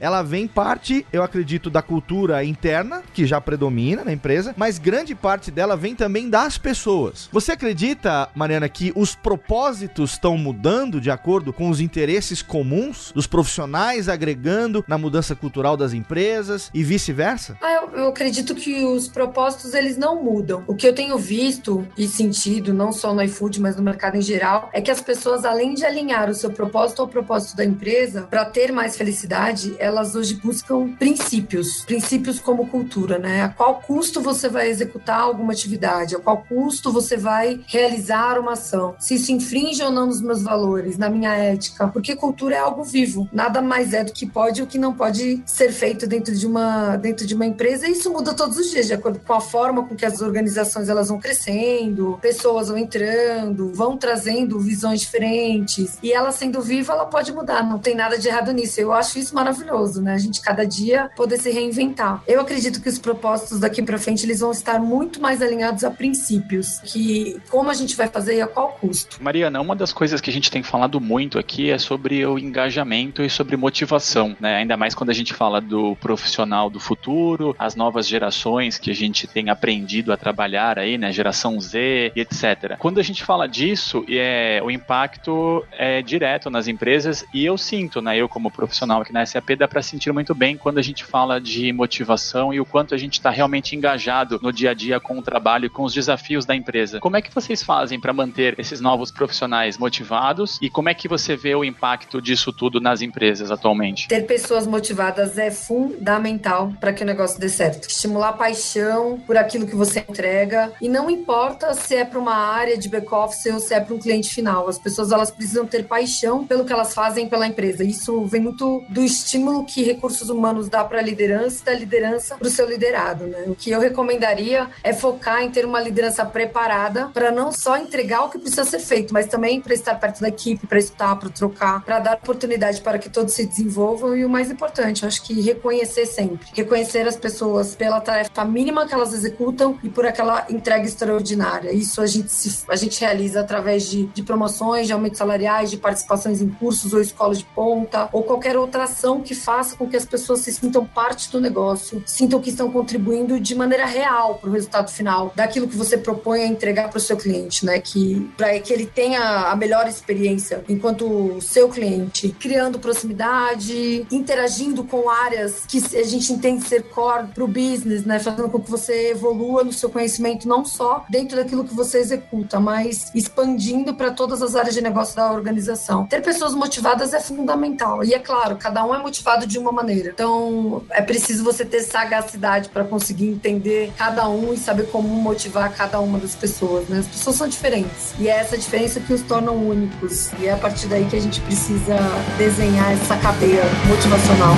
ela 0.00 0.22
vem 0.22 0.46
parte, 0.46 1.06
eu 1.12 1.22
acredito, 1.22 1.70
da 1.70 1.82
cultura 1.82 2.44
interna, 2.44 3.02
que 3.12 3.26
já 3.26 3.40
predomina 3.40 4.04
na 4.04 4.12
empresa, 4.12 4.54
mas 4.56 4.78
grande 4.78 5.14
parte 5.14 5.50
dela 5.50 5.76
vem 5.76 5.94
também 5.94 6.28
das 6.28 6.58
pessoas. 6.58 7.28
Você 7.32 7.52
acredita, 7.52 8.28
Mariana, 8.34 8.68
que 8.68 8.92
os 8.94 9.14
propósitos 9.14 10.12
estão 10.12 10.36
mudando 10.36 11.00
de 11.00 11.10
acordo 11.10 11.52
com 11.52 11.68
os 11.70 11.80
interesses 11.80 12.42
comuns 12.42 13.12
dos 13.14 13.26
profissionais 13.26 14.08
agregando 14.08 14.84
na 14.86 14.98
mudança 14.98 15.34
cultural 15.34 15.76
das 15.76 15.92
empresas 15.92 16.70
e 16.72 16.82
vice-versa? 16.82 17.56
Ah, 17.60 17.72
eu, 17.72 17.90
eu 17.98 18.08
acredito 18.08 18.54
que 18.54 18.84
os 18.84 19.08
propósitos 19.08 19.74
eles 19.74 19.96
não 19.96 20.22
mudam. 20.22 20.64
O 20.66 20.74
que 20.74 20.86
eu 20.86 20.94
tenho 20.94 21.18
visto 21.18 21.86
e 21.96 22.06
sentido, 22.06 22.72
não 22.72 22.92
só 22.92 23.14
no 23.14 23.22
iFood, 23.22 23.60
mas 23.60 23.76
no 23.76 23.82
mercado 23.82 24.16
em 24.16 24.22
geral, 24.22 24.70
é 24.72 24.80
que 24.80 24.90
as 24.90 25.00
pessoas, 25.00 25.44
além 25.44 25.74
de 25.74 25.84
alinhar 25.84 26.30
o 26.30 26.34
seu 26.34 26.50
propósito 26.50 27.02
ao 27.02 27.08
propósito 27.08 27.56
da 27.56 27.64
empresa, 27.64 28.22
para 28.22 28.44
ter 28.44 28.72
mais 28.72 28.96
felicidade, 28.96 29.31
elas 29.78 30.14
hoje 30.14 30.34
buscam 30.34 30.92
princípios. 30.98 31.84
Princípios 31.84 32.38
como 32.38 32.68
cultura, 32.68 33.18
né? 33.18 33.42
A 33.42 33.48
qual 33.48 33.76
custo 33.76 34.20
você 34.20 34.48
vai 34.48 34.68
executar 34.68 35.20
alguma 35.20 35.52
atividade, 35.52 36.14
a 36.16 36.18
qual 36.18 36.44
custo 36.48 36.92
você 36.92 37.16
vai 37.16 37.60
realizar 37.66 38.38
uma 38.38 38.52
ação, 38.52 38.94
se 38.98 39.14
isso 39.14 39.32
infringe 39.32 39.82
ou 39.82 39.90
não 39.90 40.06
nos 40.06 40.20
meus 40.20 40.42
valores, 40.42 40.98
na 40.98 41.08
minha 41.08 41.32
ética, 41.34 41.88
porque 41.88 42.14
cultura 42.14 42.56
é 42.56 42.58
algo 42.58 42.84
vivo, 42.84 43.28
nada 43.32 43.60
mais 43.62 43.92
é 43.92 44.04
do 44.04 44.12
que 44.12 44.26
pode 44.26 44.60
ou 44.60 44.66
que 44.66 44.78
não 44.78 44.92
pode 44.94 45.42
ser 45.46 45.72
feito 45.72 46.06
dentro 46.06 46.34
de 46.34 46.46
uma 46.46 46.96
dentro 46.96 47.26
de 47.26 47.34
uma 47.34 47.46
empresa, 47.46 47.86
e 47.86 47.92
isso 47.92 48.12
muda 48.12 48.34
todos 48.34 48.58
os 48.58 48.70
dias, 48.70 48.86
de 48.86 48.94
acordo 48.94 49.20
com 49.20 49.32
a 49.32 49.40
forma 49.40 49.86
com 49.86 49.94
que 49.94 50.04
as 50.04 50.20
organizações 50.20 50.88
elas 50.88 51.08
vão 51.08 51.18
crescendo, 51.18 52.18
pessoas 52.20 52.68
vão 52.68 52.78
entrando, 52.78 53.72
vão 53.72 53.96
trazendo 53.96 54.58
visões 54.58 55.00
diferentes, 55.00 55.98
e 56.02 56.12
ela 56.12 56.32
sendo 56.32 56.60
viva, 56.60 56.92
ela 56.92 57.06
pode 57.06 57.32
mudar, 57.32 57.62
não 57.62 57.78
tem 57.78 57.94
nada 57.94 58.18
de 58.18 58.28
errado 58.28 58.52
nisso. 58.52 58.80
Eu 58.80 58.92
acho 58.92 59.18
isso 59.22 59.34
maravilhoso, 59.34 60.02
né? 60.02 60.14
A 60.14 60.18
gente 60.18 60.40
cada 60.40 60.66
dia 60.66 61.10
poder 61.16 61.38
se 61.38 61.50
reinventar. 61.50 62.22
Eu 62.26 62.40
acredito 62.40 62.80
que 62.80 62.88
os 62.88 62.98
propósitos 62.98 63.60
daqui 63.60 63.82
para 63.82 63.98
frente 63.98 64.24
eles 64.24 64.40
vão 64.40 64.50
estar 64.50 64.78
muito 64.78 65.20
mais 65.20 65.40
alinhados 65.40 65.84
a 65.84 65.90
princípios, 65.90 66.78
que 66.84 67.40
como 67.50 67.70
a 67.70 67.74
gente 67.74 67.96
vai 67.96 68.08
fazer 68.08 68.36
e 68.36 68.40
a 68.40 68.46
qual 68.46 68.68
custo. 68.80 69.22
Mariana, 69.22 69.60
uma 69.60 69.76
das 69.76 69.92
coisas 69.92 70.20
que 70.20 70.30
a 70.30 70.32
gente 70.32 70.50
tem 70.50 70.62
falado 70.62 71.00
muito 71.00 71.38
aqui 71.38 71.70
é 71.70 71.78
sobre 71.78 72.24
o 72.26 72.38
engajamento 72.38 73.22
e 73.22 73.30
sobre 73.30 73.56
motivação, 73.56 74.36
né? 74.40 74.56
Ainda 74.56 74.76
mais 74.76 74.94
quando 74.94 75.10
a 75.10 75.14
gente 75.14 75.32
fala 75.32 75.60
do 75.60 75.96
profissional 75.96 76.68
do 76.68 76.80
futuro, 76.80 77.54
as 77.58 77.74
novas 77.74 78.06
gerações 78.06 78.78
que 78.78 78.90
a 78.90 78.94
gente 78.94 79.26
tem 79.26 79.48
aprendido 79.50 80.12
a 80.12 80.16
trabalhar 80.16 80.78
aí, 80.78 80.98
né? 80.98 81.12
Geração 81.12 81.60
Z 81.60 82.12
e 82.14 82.20
etc. 82.20 82.76
Quando 82.78 82.98
a 82.98 83.02
gente 83.02 83.24
fala 83.24 83.46
disso, 83.46 84.04
é, 84.08 84.60
o 84.62 84.70
impacto 84.70 85.64
é 85.72 86.02
direto 86.02 86.50
nas 86.50 86.68
empresas 86.68 87.24
e 87.32 87.44
eu 87.44 87.56
sinto, 87.56 88.00
né? 88.00 88.16
Eu 88.16 88.28
como 88.28 88.50
profissional 88.50 89.02
na 89.12 89.24
SAP 89.26 89.50
dá 89.58 89.68
para 89.68 89.82
sentir 89.82 90.12
muito 90.12 90.34
bem 90.34 90.56
quando 90.56 90.78
a 90.78 90.82
gente 90.82 91.04
fala 91.04 91.40
de 91.40 91.72
motivação 91.72 92.52
e 92.52 92.60
o 92.60 92.64
quanto 92.64 92.94
a 92.94 92.98
gente 92.98 93.14
está 93.14 93.30
realmente 93.30 93.76
engajado 93.76 94.40
no 94.42 94.52
dia 94.52 94.70
a 94.70 94.74
dia 94.74 94.98
com 94.98 95.18
o 95.18 95.22
trabalho 95.22 95.66
e 95.66 95.70
com 95.70 95.82
os 95.82 95.92
desafios 95.92 96.46
da 96.46 96.54
empresa. 96.56 96.98
Como 97.00 97.16
é 97.16 97.22
que 97.22 97.32
vocês 97.34 97.62
fazem 97.62 98.00
para 98.00 98.12
manter 98.12 98.58
esses 98.58 98.80
novos 98.80 99.10
profissionais 99.10 99.76
motivados 99.76 100.58
e 100.62 100.70
como 100.70 100.88
é 100.88 100.94
que 100.94 101.06
você 101.06 101.36
vê 101.36 101.54
o 101.54 101.64
impacto 101.64 102.20
disso 102.20 102.52
tudo 102.52 102.80
nas 102.80 103.02
empresas 103.02 103.50
atualmente? 103.50 104.08
Ter 104.08 104.22
pessoas 104.22 104.66
motivadas 104.66 105.36
é 105.36 105.50
fundamental 105.50 106.72
para 106.80 106.92
que 106.92 107.02
o 107.02 107.06
negócio 107.06 107.38
dê 107.38 107.48
certo. 107.48 107.88
Estimular 107.88 108.32
paixão 108.32 109.20
por 109.26 109.36
aquilo 109.36 109.66
que 109.66 109.76
você 109.76 110.00
entrega 110.00 110.72
e 110.80 110.88
não 110.88 111.10
importa 111.10 111.74
se 111.74 111.94
é 111.94 112.04
para 112.04 112.18
uma 112.18 112.34
área 112.34 112.78
de 112.78 112.88
back-office 112.88 113.46
ou 113.52 113.60
se 113.60 113.74
é 113.74 113.80
para 113.80 113.94
um 113.94 113.98
cliente 113.98 114.32
final. 114.32 114.68
As 114.68 114.78
pessoas 114.78 115.12
elas 115.12 115.30
precisam 115.30 115.66
ter 115.66 115.84
paixão 115.84 116.46
pelo 116.46 116.64
que 116.64 116.72
elas 116.72 116.94
fazem 116.94 117.28
pela 117.28 117.46
empresa. 117.46 117.84
Isso 117.84 118.24
vem 118.26 118.40
muito 118.40 118.82
do 118.88 119.01
estímulo 119.04 119.64
que 119.64 119.82
recursos 119.82 120.28
humanos 120.28 120.68
dá 120.68 120.84
para 120.84 120.98
a 120.98 121.02
liderança 121.02 121.62
e 121.62 121.64
da 121.64 121.74
liderança 121.74 122.36
para 122.36 122.46
o 122.46 122.50
seu 122.50 122.68
liderado. 122.68 123.26
Né? 123.26 123.44
O 123.46 123.54
que 123.54 123.70
eu 123.70 123.80
recomendaria 123.80 124.68
é 124.82 124.92
focar 124.92 125.42
em 125.42 125.50
ter 125.50 125.64
uma 125.64 125.80
liderança 125.80 126.24
preparada 126.24 127.08
para 127.08 127.30
não 127.30 127.52
só 127.52 127.76
entregar 127.76 128.24
o 128.24 128.30
que 128.30 128.38
precisa 128.38 128.64
ser 128.64 128.80
feito, 128.80 129.12
mas 129.12 129.26
também 129.26 129.60
para 129.60 129.74
estar 129.74 129.94
perto 129.96 130.20
da 130.20 130.28
equipe, 130.28 130.66
para 130.66 130.78
escutar, 130.78 131.16
para 131.16 131.28
trocar, 131.28 131.84
para 131.84 131.98
dar 131.98 132.14
oportunidade 132.14 132.80
para 132.80 132.98
que 132.98 133.08
todos 133.08 133.34
se 133.34 133.46
desenvolvam 133.46 134.16
e 134.16 134.24
o 134.24 134.28
mais 134.28 134.50
importante, 134.50 135.04
acho 135.04 135.22
que 135.22 135.40
reconhecer 135.40 136.06
sempre, 136.06 136.46
reconhecer 136.54 137.06
as 137.06 137.16
pessoas 137.16 137.74
pela 137.74 138.00
tarefa 138.00 138.44
mínima 138.44 138.86
que 138.86 138.94
elas 138.94 139.12
executam 139.12 139.78
e 139.82 139.88
por 139.88 140.06
aquela 140.06 140.46
entrega 140.50 140.84
extraordinária. 140.84 141.72
Isso 141.72 142.00
a 142.00 142.06
gente 142.06 142.30
se, 142.30 142.64
a 142.68 142.76
gente 142.76 143.00
realiza 143.00 143.40
através 143.40 143.88
de, 143.88 144.06
de 144.06 144.22
promoções, 144.22 144.86
de 144.86 144.92
aumentos 144.92 145.18
salariais, 145.18 145.70
de 145.70 145.76
participações 145.76 146.40
em 146.40 146.48
cursos 146.48 146.92
ou 146.92 147.00
escolas 147.00 147.38
de 147.38 147.44
ponta 147.44 148.08
ou 148.12 148.22
qualquer 148.22 148.56
outra 148.56 148.86
que 149.22 149.34
faça 149.34 149.76
com 149.76 149.88
que 149.88 149.96
as 149.96 150.04
pessoas 150.04 150.40
se 150.40 150.52
sintam 150.52 150.84
parte 150.84 151.30
do 151.30 151.40
negócio, 151.40 152.02
sintam 152.06 152.40
que 152.40 152.50
estão 152.50 152.70
contribuindo 152.70 153.38
de 153.40 153.54
maneira 153.54 153.86
real 153.86 154.36
para 154.36 154.50
o 154.50 154.52
resultado 154.52 154.90
final 154.90 155.32
daquilo 155.34 155.68
que 155.68 155.76
você 155.76 155.96
propõe 155.96 156.42
a 156.42 156.46
entregar 156.46 156.88
para 156.88 156.98
o 156.98 157.00
seu 157.00 157.16
cliente, 157.16 157.64
né? 157.64 157.78
Que 157.78 158.30
para 158.36 158.58
que 158.60 158.72
ele 158.72 158.86
tenha 158.86 159.50
a 159.50 159.56
melhor 159.56 159.86
experiência 159.88 160.64
enquanto 160.68 161.40
seu 161.40 161.68
cliente, 161.68 162.30
criando 162.38 162.78
proximidade, 162.78 164.06
interagindo 164.10 164.84
com 164.84 165.08
áreas 165.08 165.64
que 165.66 165.78
a 165.96 166.04
gente 166.04 166.32
entende 166.32 166.66
ser 166.66 166.84
core 166.84 167.28
para 167.28 167.44
o 167.44 167.48
business, 167.48 168.04
né? 168.04 168.18
Fazendo 168.18 168.48
com 168.48 168.60
que 168.60 168.70
você 168.70 169.10
evolua 169.10 169.64
no 169.64 169.72
seu 169.72 169.90
conhecimento 169.90 170.48
não 170.48 170.64
só 170.64 171.04
dentro 171.08 171.36
daquilo 171.36 171.64
que 171.64 171.74
você 171.74 171.98
executa, 171.98 172.60
mas 172.60 173.10
expandindo 173.14 173.94
para 173.94 174.10
todas 174.10 174.42
as 174.42 174.54
áreas 174.54 174.74
de 174.74 174.80
negócio 174.80 175.16
da 175.16 175.32
organização. 175.32 176.06
Ter 176.06 176.22
pessoas 176.22 176.54
motivadas 176.54 177.12
é 177.14 177.20
fundamental. 177.20 178.04
E 178.04 178.14
é 178.14 178.18
claro, 178.18 178.56
cada 178.56 178.81
um 178.84 178.94
é 178.94 178.98
motivado 178.98 179.46
de 179.46 179.58
uma 179.58 179.72
maneira. 179.72 180.10
Então, 180.10 180.82
é 180.90 181.02
preciso 181.02 181.44
você 181.44 181.64
ter 181.64 181.82
sagacidade 181.82 182.68
para 182.68 182.84
conseguir 182.84 183.28
entender 183.28 183.92
cada 183.96 184.28
um 184.28 184.52
e 184.52 184.56
saber 184.56 184.88
como 184.90 185.08
motivar 185.08 185.72
cada 185.74 186.00
uma 186.00 186.18
das 186.18 186.34
pessoas, 186.34 186.88
né? 186.88 186.98
As 186.98 187.06
pessoas 187.06 187.36
são 187.36 187.48
diferentes. 187.48 188.14
E 188.18 188.28
é 188.28 188.38
essa 188.38 188.56
diferença 188.56 189.00
que 189.00 189.12
os 189.12 189.22
tornam 189.22 189.56
únicos. 189.56 190.32
E 190.38 190.46
é 190.46 190.52
a 190.52 190.56
partir 190.56 190.86
daí 190.86 191.04
que 191.06 191.16
a 191.16 191.20
gente 191.20 191.40
precisa 191.40 191.96
desenhar 192.38 192.92
essa 192.92 193.16
cadeia 193.16 193.62
motivacional. 193.88 194.54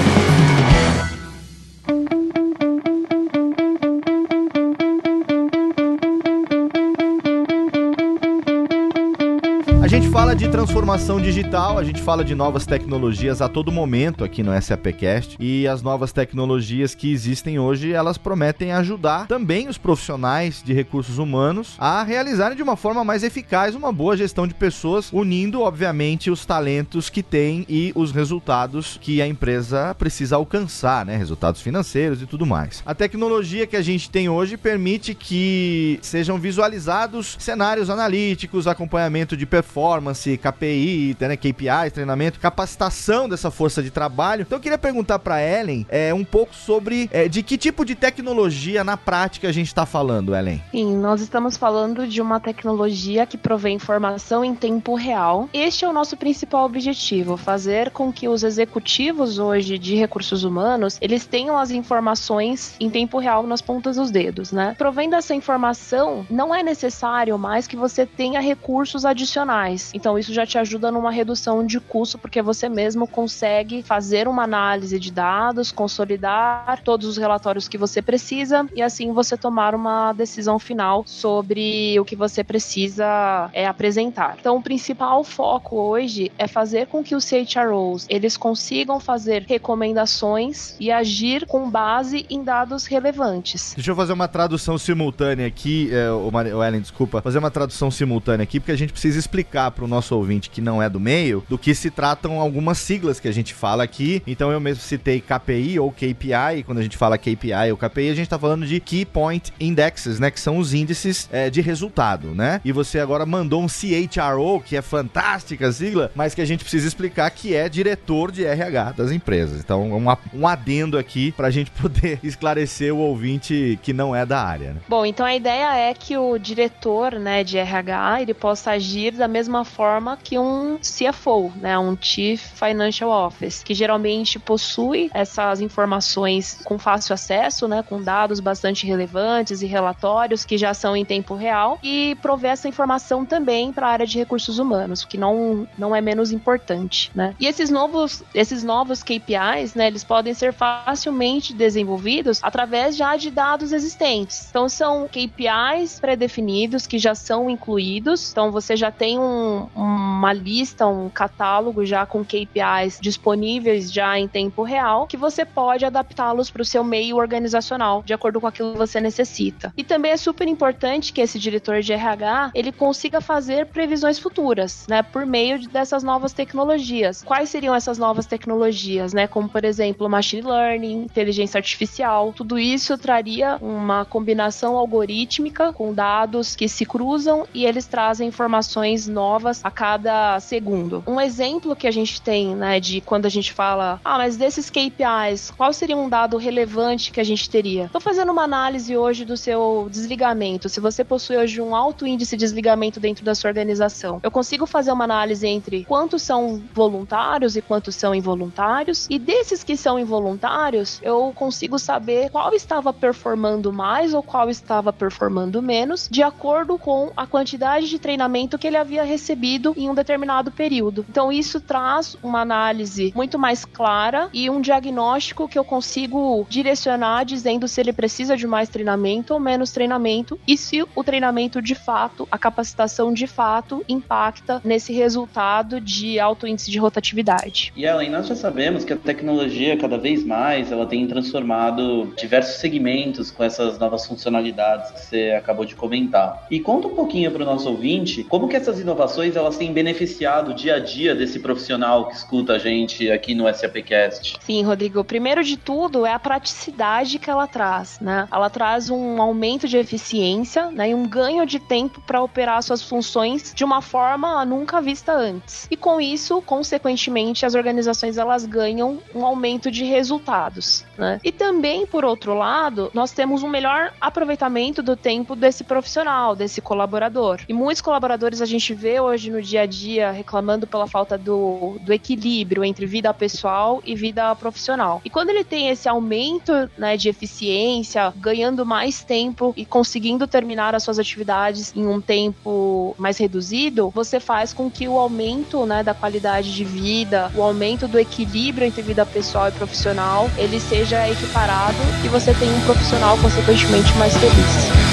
Transformação 10.64 11.20
digital, 11.20 11.76
a 11.76 11.84
gente 11.84 12.00
fala 12.00 12.24
de 12.24 12.34
novas 12.34 12.64
tecnologias 12.64 13.42
a 13.42 13.50
todo 13.50 13.70
momento 13.70 14.24
aqui 14.24 14.42
no 14.42 14.50
SAPcast 14.58 15.36
e 15.38 15.68
as 15.68 15.82
novas 15.82 16.10
tecnologias 16.10 16.94
que 16.94 17.12
existem 17.12 17.58
hoje, 17.58 17.92
elas 17.92 18.16
prometem 18.16 18.72
ajudar 18.72 19.26
também 19.26 19.68
os 19.68 19.76
profissionais 19.76 20.62
de 20.64 20.72
recursos 20.72 21.18
humanos 21.18 21.74
a 21.78 22.02
realizarem 22.02 22.56
de 22.56 22.62
uma 22.62 22.76
forma 22.76 23.04
mais 23.04 23.22
eficaz 23.22 23.74
uma 23.74 23.92
boa 23.92 24.16
gestão 24.16 24.46
de 24.46 24.54
pessoas, 24.54 25.10
unindo 25.12 25.60
obviamente 25.60 26.30
os 26.30 26.46
talentos 26.46 27.10
que 27.10 27.22
tem 27.22 27.66
e 27.68 27.92
os 27.94 28.10
resultados 28.10 28.98
que 29.02 29.20
a 29.20 29.26
empresa 29.26 29.94
precisa 29.98 30.36
alcançar, 30.36 31.04
né, 31.04 31.14
resultados 31.14 31.60
financeiros 31.60 32.22
e 32.22 32.26
tudo 32.26 32.46
mais. 32.46 32.82
A 32.86 32.94
tecnologia 32.94 33.66
que 33.66 33.76
a 33.76 33.82
gente 33.82 34.08
tem 34.08 34.30
hoje 34.30 34.56
permite 34.56 35.14
que 35.14 35.98
sejam 36.00 36.38
visualizados 36.38 37.36
cenários 37.38 37.90
analíticos, 37.90 38.66
acompanhamento 38.66 39.36
de 39.36 39.44
performance 39.44 39.74
performance, 39.74 40.38
KPI, 40.54 41.16
né, 41.20 41.36
KPIs, 41.36 41.92
treinamento, 41.92 42.38
capacitação 42.38 43.28
dessa 43.28 43.50
força 43.50 43.82
de 43.82 43.90
trabalho. 43.90 44.42
Então 44.42 44.58
eu 44.58 44.62
queria 44.62 44.78
perguntar 44.78 45.18
para 45.18 45.42
Ellen 45.42 45.86
é, 45.88 46.14
um 46.14 46.24
pouco 46.24 46.54
sobre 46.54 47.08
é, 47.12 47.28
de 47.28 47.42
que 47.42 47.58
tipo 47.58 47.84
de 47.84 47.94
tecnologia 47.94 48.84
na 48.84 48.96
prática 48.96 49.48
a 49.48 49.52
gente 49.52 49.68
está 49.68 49.84
falando, 49.84 50.34
Ellen. 50.34 50.62
Sim, 50.70 50.96
nós 50.96 51.20
estamos 51.20 51.56
falando 51.56 52.06
de 52.06 52.20
uma 52.20 52.40
tecnologia 52.40 53.26
que 53.26 53.36
provê 53.36 53.70
informação 53.70 54.44
em 54.44 54.54
tempo 54.54 54.94
real. 54.94 55.48
Este 55.52 55.84
é 55.84 55.88
o 55.88 55.92
nosso 55.92 56.16
principal 56.16 56.64
objetivo, 56.64 57.36
fazer 57.36 57.90
com 57.90 58.12
que 58.12 58.28
os 58.28 58.42
executivos 58.42 59.38
hoje 59.38 59.78
de 59.78 59.94
recursos 59.94 60.44
humanos, 60.44 60.98
eles 61.00 61.26
tenham 61.26 61.58
as 61.58 61.70
informações 61.70 62.74
em 62.78 62.90
tempo 62.90 63.18
real 63.18 63.42
nas 63.44 63.60
pontas 63.60 63.96
dos 63.96 64.10
dedos, 64.10 64.52
né? 64.52 64.74
Provendo 64.78 65.14
essa 65.14 65.34
informação, 65.34 66.26
não 66.30 66.54
é 66.54 66.62
necessário 66.62 67.38
mais 67.38 67.66
que 67.66 67.76
você 67.76 68.06
tenha 68.06 68.40
recursos 68.40 69.04
adicionais. 69.04 69.90
Então 69.94 70.18
isso 70.18 70.32
já 70.32 70.43
te 70.46 70.58
ajuda 70.58 70.90
numa 70.90 71.10
redução 71.10 71.64
de 71.64 71.78
custo, 71.80 72.18
porque 72.18 72.42
você 72.42 72.68
mesmo 72.68 73.06
consegue 73.06 73.82
fazer 73.82 74.28
uma 74.28 74.44
análise 74.44 74.98
de 74.98 75.10
dados, 75.10 75.72
consolidar 75.72 76.80
todos 76.82 77.08
os 77.08 77.16
relatórios 77.16 77.68
que 77.68 77.78
você 77.78 78.02
precisa 78.02 78.66
e 78.74 78.82
assim 78.82 79.12
você 79.12 79.36
tomar 79.36 79.74
uma 79.74 80.12
decisão 80.12 80.58
final 80.58 81.04
sobre 81.06 81.98
o 81.98 82.04
que 82.04 82.16
você 82.16 82.42
precisa 82.42 83.48
é, 83.52 83.66
apresentar. 83.66 84.36
Então 84.38 84.56
o 84.56 84.62
principal 84.62 85.22
foco 85.24 85.76
hoje 85.76 86.30
é 86.38 86.46
fazer 86.46 86.86
com 86.86 87.02
que 87.02 87.14
os 87.14 87.24
CHROs 87.24 88.06
eles 88.08 88.36
consigam 88.36 88.98
fazer 89.00 89.44
recomendações 89.46 90.76
e 90.80 90.90
agir 90.90 91.46
com 91.46 91.70
base 91.70 92.26
em 92.28 92.42
dados 92.42 92.86
relevantes. 92.86 93.72
Deixa 93.74 93.90
eu 93.90 93.96
fazer 93.96 94.12
uma 94.12 94.28
tradução 94.28 94.76
simultânea 94.76 95.46
aqui, 95.46 95.90
é, 95.92 96.10
o 96.10 96.30
Ellen, 96.64 96.80
desculpa, 96.80 97.22
fazer 97.22 97.38
uma 97.38 97.50
tradução 97.50 97.90
simultânea 97.90 98.44
aqui, 98.44 98.58
porque 98.58 98.72
a 98.72 98.76
gente 98.76 98.92
precisa 98.92 99.18
explicar 99.18 99.44
explicar 99.44 99.70
para 99.70 99.84
o 99.84 99.88
nosso 99.88 100.16
ouvinte 100.16 100.33
que 100.40 100.60
não 100.60 100.82
é 100.82 100.88
do 100.88 101.00
meio 101.00 101.44
do 101.48 101.58
que 101.58 101.74
se 101.74 101.90
tratam 101.90 102.40
algumas 102.40 102.78
siglas 102.78 103.20
que 103.20 103.28
a 103.28 103.32
gente 103.32 103.54
fala 103.54 103.82
aqui. 103.82 104.22
Então 104.26 104.50
eu 104.50 104.60
mesmo 104.60 104.82
citei 104.82 105.20
KPI 105.20 105.78
ou 105.78 105.90
KPI. 105.90 106.62
Quando 106.64 106.78
a 106.78 106.82
gente 106.82 106.96
fala 106.96 107.18
KPI 107.18 107.70
ou 107.70 107.76
KPI, 107.76 108.08
a 108.10 108.14
gente 108.14 108.22
está 108.22 108.38
falando 108.38 108.66
de 108.66 108.80
Key 108.80 109.04
Point 109.04 109.52
Indexes, 109.58 110.18
né? 110.18 110.30
Que 110.30 110.40
são 110.40 110.58
os 110.58 110.74
índices 110.74 111.28
é, 111.32 111.50
de 111.50 111.60
resultado, 111.60 112.34
né? 112.34 112.60
E 112.64 112.72
você 112.72 112.98
agora 112.98 113.24
mandou 113.26 113.62
um 113.62 113.68
CHRO, 113.68 114.60
que 114.60 114.76
é 114.76 114.82
fantástica 114.82 115.70
sigla, 115.72 116.10
mas 116.14 116.34
que 116.34 116.40
a 116.40 116.44
gente 116.44 116.60
precisa 116.60 116.86
explicar 116.86 117.30
que 117.30 117.54
é 117.54 117.68
diretor 117.68 118.30
de 118.30 118.44
RH 118.44 118.92
das 118.92 119.10
empresas. 119.10 119.60
Então, 119.60 119.90
um, 119.90 120.06
um 120.32 120.46
adendo 120.46 120.98
aqui 120.98 121.32
para 121.32 121.48
a 121.48 121.50
gente 121.50 121.70
poder 121.70 122.18
esclarecer 122.22 122.94
o 122.94 122.98
ouvinte 122.98 123.78
que 123.82 123.92
não 123.92 124.14
é 124.14 124.24
da 124.24 124.42
área. 124.42 124.72
Né? 124.72 124.80
Bom, 124.88 125.04
então 125.04 125.24
a 125.26 125.34
ideia 125.34 125.76
é 125.76 125.94
que 125.94 126.16
o 126.16 126.38
diretor 126.38 127.18
né, 127.18 127.44
de 127.44 127.58
RH 127.58 128.22
ele 128.22 128.34
possa 128.34 128.72
agir 128.72 129.12
da 129.12 129.28
mesma 129.28 129.64
forma 129.64 130.16
que 130.24 130.38
um 130.38 130.78
CFO, 130.78 131.52
né, 131.56 131.78
um 131.78 131.96
Chief 132.00 132.40
Financial 132.40 133.10
Office, 133.10 133.62
que 133.62 133.74
geralmente 133.74 134.38
possui 134.38 135.10
essas 135.12 135.60
informações 135.60 136.60
com 136.64 136.78
fácil 136.78 137.12
acesso, 137.12 137.68
né, 137.68 137.82
com 137.82 138.02
dados 138.02 138.40
bastante 138.40 138.86
relevantes 138.86 139.62
e 139.62 139.66
relatórios 139.66 140.44
que 140.44 140.56
já 140.56 140.72
são 140.72 140.96
em 140.96 141.04
tempo 141.04 141.34
real 141.34 141.78
e 141.82 142.16
prover 142.22 142.52
essa 142.52 142.66
informação 142.66 143.24
também 143.24 143.72
para 143.72 143.86
a 143.86 143.90
área 143.90 144.06
de 144.06 144.18
recursos 144.18 144.58
humanos, 144.58 145.04
que 145.04 145.18
não, 145.18 145.68
não 145.76 145.94
é 145.94 146.00
menos 146.00 146.32
importante, 146.32 147.10
né? 147.14 147.34
E 147.38 147.46
esses 147.46 147.68
novos 147.70 148.22
esses 148.34 148.64
novos 148.64 149.02
KPIs, 149.02 149.74
né, 149.74 149.86
eles 149.86 150.02
podem 150.02 150.32
ser 150.32 150.52
facilmente 150.52 151.52
desenvolvidos 151.52 152.40
através 152.42 152.96
já 152.96 153.16
de 153.16 153.30
dados 153.30 153.72
existentes. 153.72 154.46
Então 154.48 154.68
são 154.68 155.06
KPIs 155.08 156.00
pré-definidos 156.00 156.86
que 156.86 156.98
já 156.98 157.14
são 157.14 157.50
incluídos. 157.50 158.30
Então 158.30 158.50
você 158.50 158.76
já 158.76 158.90
tem 158.90 159.18
um 159.18 159.68
uma 160.04 160.32
lista, 160.32 160.86
um 160.86 161.08
catálogo 161.08 161.84
já 161.84 162.06
com 162.06 162.24
KPIs 162.24 162.98
disponíveis 163.00 163.92
já 163.92 164.18
em 164.18 164.28
tempo 164.28 164.62
real, 164.62 165.06
que 165.06 165.16
você 165.16 165.44
pode 165.44 165.84
adaptá-los 165.84 166.50
para 166.50 166.62
o 166.62 166.64
seu 166.64 166.84
meio 166.84 167.16
organizacional, 167.16 168.02
de 168.04 168.12
acordo 168.12 168.40
com 168.40 168.46
aquilo 168.46 168.72
que 168.72 168.78
você 168.78 169.00
necessita. 169.00 169.72
E 169.76 169.82
também 169.82 170.12
é 170.12 170.16
super 170.16 170.46
importante 170.46 171.12
que 171.12 171.20
esse 171.20 171.38
diretor 171.38 171.80
de 171.80 171.92
RH 171.92 172.50
ele 172.54 172.72
consiga 172.72 173.20
fazer 173.20 173.66
previsões 173.66 174.18
futuras, 174.18 174.86
né, 174.88 175.02
por 175.02 175.26
meio 175.26 175.68
dessas 175.68 176.02
novas 176.02 176.32
tecnologias. 176.32 177.22
Quais 177.22 177.48
seriam 177.48 177.74
essas 177.74 177.98
novas 177.98 178.26
tecnologias, 178.26 179.12
né, 179.12 179.26
como 179.26 179.48
por 179.48 179.64
exemplo 179.64 180.08
machine 180.08 180.42
learning, 180.42 181.02
inteligência 181.02 181.58
artificial? 181.58 182.32
Tudo 182.32 182.58
isso 182.58 182.98
traria 182.98 183.56
uma 183.60 184.04
combinação 184.04 184.76
algorítmica 184.76 185.72
com 185.72 185.92
dados 185.92 186.54
que 186.54 186.68
se 186.68 186.84
cruzam 186.84 187.46
e 187.54 187.64
eles 187.64 187.86
trazem 187.86 188.28
informações 188.28 189.06
novas 189.06 189.60
a 189.64 189.70
cada 189.70 189.93
segundo. 190.40 191.02
Um 191.06 191.20
exemplo 191.20 191.74
que 191.76 191.86
a 191.86 191.90
gente 191.90 192.20
tem, 192.20 192.54
né, 192.54 192.80
de 192.80 193.00
quando 193.00 193.26
a 193.26 193.28
gente 193.28 193.52
fala, 193.52 194.00
ah, 194.04 194.18
mas 194.18 194.36
desses 194.36 194.70
KPIs, 194.70 195.52
qual 195.56 195.72
seria 195.72 195.96
um 195.96 196.08
dado 196.08 196.36
relevante 196.36 197.10
que 197.10 197.20
a 197.20 197.24
gente 197.24 197.48
teria? 197.48 197.84
Estou 197.84 198.00
fazendo 198.00 198.32
uma 198.32 198.42
análise 198.42 198.96
hoje 198.96 199.24
do 199.24 199.36
seu 199.36 199.88
desligamento. 199.90 200.68
Se 200.68 200.80
você 200.80 201.04
possui 201.04 201.36
hoje 201.36 201.60
um 201.60 201.74
alto 201.74 202.06
índice 202.06 202.36
de 202.36 202.44
desligamento 202.44 203.00
dentro 203.00 203.24
da 203.24 203.34
sua 203.34 203.48
organização, 203.48 204.20
eu 204.22 204.30
consigo 204.30 204.66
fazer 204.66 204.92
uma 204.92 205.04
análise 205.04 205.46
entre 205.46 205.84
quantos 205.84 206.22
são 206.22 206.62
voluntários 206.72 207.56
e 207.56 207.62
quantos 207.62 207.94
são 207.94 208.14
involuntários. 208.14 209.06
E 209.10 209.18
desses 209.18 209.64
que 209.64 209.76
são 209.76 209.98
involuntários, 209.98 211.00
eu 211.02 211.32
consigo 211.34 211.78
saber 211.78 212.30
qual 212.30 212.52
estava 212.52 212.92
performando 212.92 213.72
mais 213.72 214.14
ou 214.14 214.22
qual 214.22 214.50
estava 214.50 214.92
performando 214.92 215.62
menos, 215.62 216.08
de 216.10 216.22
acordo 216.22 216.78
com 216.78 217.10
a 217.16 217.26
quantidade 217.26 217.88
de 217.88 217.98
treinamento 217.98 218.58
que 218.58 218.66
ele 218.66 218.76
havia 218.76 219.02
recebido 219.02 219.74
em 219.84 219.90
um 219.90 219.94
determinado 219.94 220.50
período. 220.50 221.04
Então, 221.08 221.30
isso 221.30 221.60
traz 221.60 222.16
uma 222.22 222.40
análise 222.40 223.12
muito 223.14 223.38
mais 223.38 223.64
clara 223.64 224.28
e 224.32 224.48
um 224.50 224.60
diagnóstico 224.60 225.48
que 225.48 225.58
eu 225.58 225.64
consigo 225.64 226.46
direcionar 226.48 227.24
dizendo 227.24 227.68
se 227.68 227.80
ele 227.80 227.92
precisa 227.92 228.36
de 228.36 228.46
mais 228.46 228.68
treinamento 228.68 229.34
ou 229.34 229.40
menos 229.40 229.70
treinamento 229.70 230.38
e 230.46 230.56
se 230.56 230.82
o 230.94 231.04
treinamento 231.04 231.60
de 231.60 231.74
fato, 231.74 232.26
a 232.30 232.38
capacitação 232.38 233.12
de 233.12 233.26
fato, 233.26 233.84
impacta 233.88 234.60
nesse 234.64 234.92
resultado 234.92 235.80
de 235.80 236.18
alto 236.18 236.46
índice 236.46 236.70
de 236.70 236.78
rotatividade. 236.78 237.72
E 237.76 237.86
além, 237.86 238.10
nós 238.10 238.26
já 238.26 238.34
sabemos 238.34 238.84
que 238.84 238.92
a 238.92 238.96
tecnologia, 238.96 239.76
cada 239.76 239.98
vez 239.98 240.24
mais, 240.24 240.72
ela 240.72 240.86
tem 240.86 241.06
transformado 241.06 242.12
diversos 242.16 242.60
segmentos 242.60 243.30
com 243.30 243.44
essas 243.44 243.78
novas 243.78 244.06
funcionalidades 244.06 244.90
que 244.90 245.00
você 245.00 245.30
acabou 245.32 245.64
de 245.64 245.74
comentar. 245.74 246.46
E 246.50 246.60
conta 246.60 246.88
um 246.88 246.94
pouquinho 246.94 247.30
para 247.30 247.42
o 247.42 247.46
nosso 247.46 247.68
ouvinte 247.68 248.24
como 248.24 248.48
que 248.48 248.56
essas 248.56 248.80
inovações 248.80 249.36
elas 249.36 249.56
têm 249.56 249.72
beneficiado 249.74 250.54
dia 250.54 250.76
a 250.76 250.78
dia 250.78 251.14
desse 251.14 251.40
profissional 251.40 252.08
que 252.08 252.14
escuta 252.14 252.54
a 252.54 252.58
gente 252.58 253.10
aqui 253.10 253.34
no 253.34 253.52
SAPcast? 253.52 254.36
Sim, 254.40 254.62
Rodrigo. 254.62 255.02
Primeiro 255.04 255.42
de 255.42 255.56
tudo 255.56 256.06
é 256.06 256.12
a 256.12 256.18
praticidade 256.18 257.18
que 257.18 257.28
ela 257.28 257.46
traz, 257.46 257.98
né? 258.00 258.28
Ela 258.32 258.48
traz 258.48 258.88
um 258.88 259.20
aumento 259.20 259.66
de 259.66 259.76
eficiência, 259.76 260.70
né, 260.70 260.90
e 260.90 260.94
um 260.94 261.06
ganho 261.06 261.44
de 261.44 261.58
tempo 261.58 262.00
para 262.00 262.22
operar 262.22 262.62
suas 262.62 262.82
funções 262.82 263.52
de 263.54 263.64
uma 263.64 263.82
forma 263.82 264.44
nunca 264.44 264.80
vista 264.80 265.12
antes. 265.12 265.66
E 265.70 265.76
com 265.76 266.00
isso, 266.00 266.40
consequentemente, 266.42 267.44
as 267.44 267.54
organizações 267.54 268.16
elas 268.16 268.46
ganham 268.46 268.98
um 269.14 269.24
aumento 269.24 269.70
de 269.70 269.84
resultados, 269.84 270.84
né? 270.96 271.20
E 271.24 271.32
também, 271.32 271.84
por 271.86 272.04
outro 272.04 272.34
lado, 272.34 272.90
nós 272.94 273.10
temos 273.10 273.42
um 273.42 273.48
melhor 273.48 273.92
aproveitamento 274.00 274.82
do 274.82 274.96
tempo 274.96 275.34
desse 275.34 275.64
profissional, 275.64 276.36
desse 276.36 276.60
colaborador. 276.60 277.40
E 277.48 277.52
muitos 277.52 277.80
colaboradores 277.80 278.40
a 278.40 278.46
gente 278.46 278.72
vê 278.72 279.00
hoje 279.00 279.30
no 279.30 279.42
dia 279.42 279.62
a 279.62 279.63
dia 279.66 280.10
reclamando 280.10 280.66
pela 280.66 280.86
falta 280.86 281.16
do, 281.16 281.76
do 281.80 281.92
equilíbrio 281.92 282.64
entre 282.64 282.86
vida 282.86 283.12
pessoal 283.12 283.82
e 283.84 283.94
vida 283.94 284.34
profissional. 284.36 285.00
E 285.04 285.10
quando 285.10 285.30
ele 285.30 285.44
tem 285.44 285.68
esse 285.68 285.88
aumento 285.88 286.52
né, 286.76 286.96
de 286.96 287.08
eficiência, 287.08 288.12
ganhando 288.16 288.64
mais 288.64 289.02
tempo 289.02 289.52
e 289.56 289.64
conseguindo 289.64 290.26
terminar 290.26 290.74
as 290.74 290.82
suas 290.82 290.98
atividades 290.98 291.72
em 291.74 291.86
um 291.86 292.00
tempo 292.00 292.94
mais 292.98 293.18
reduzido, 293.18 293.90
você 293.90 294.20
faz 294.20 294.52
com 294.52 294.70
que 294.70 294.88
o 294.88 294.98
aumento 294.98 295.64
né, 295.66 295.82
da 295.82 295.94
qualidade 295.94 296.54
de 296.54 296.64
vida, 296.64 297.30
o 297.34 297.42
aumento 297.42 297.86
do 297.86 297.98
equilíbrio 297.98 298.66
entre 298.66 298.82
vida 298.82 299.04
pessoal 299.06 299.48
e 299.48 299.52
profissional, 299.52 300.30
ele 300.36 300.60
seja 300.60 301.08
equiparado 301.08 301.76
e 302.04 302.08
você 302.08 302.34
tenha 302.34 302.54
um 302.54 302.60
profissional 302.60 303.16
consequentemente 303.18 303.92
mais 303.96 304.14
feliz. 304.16 304.83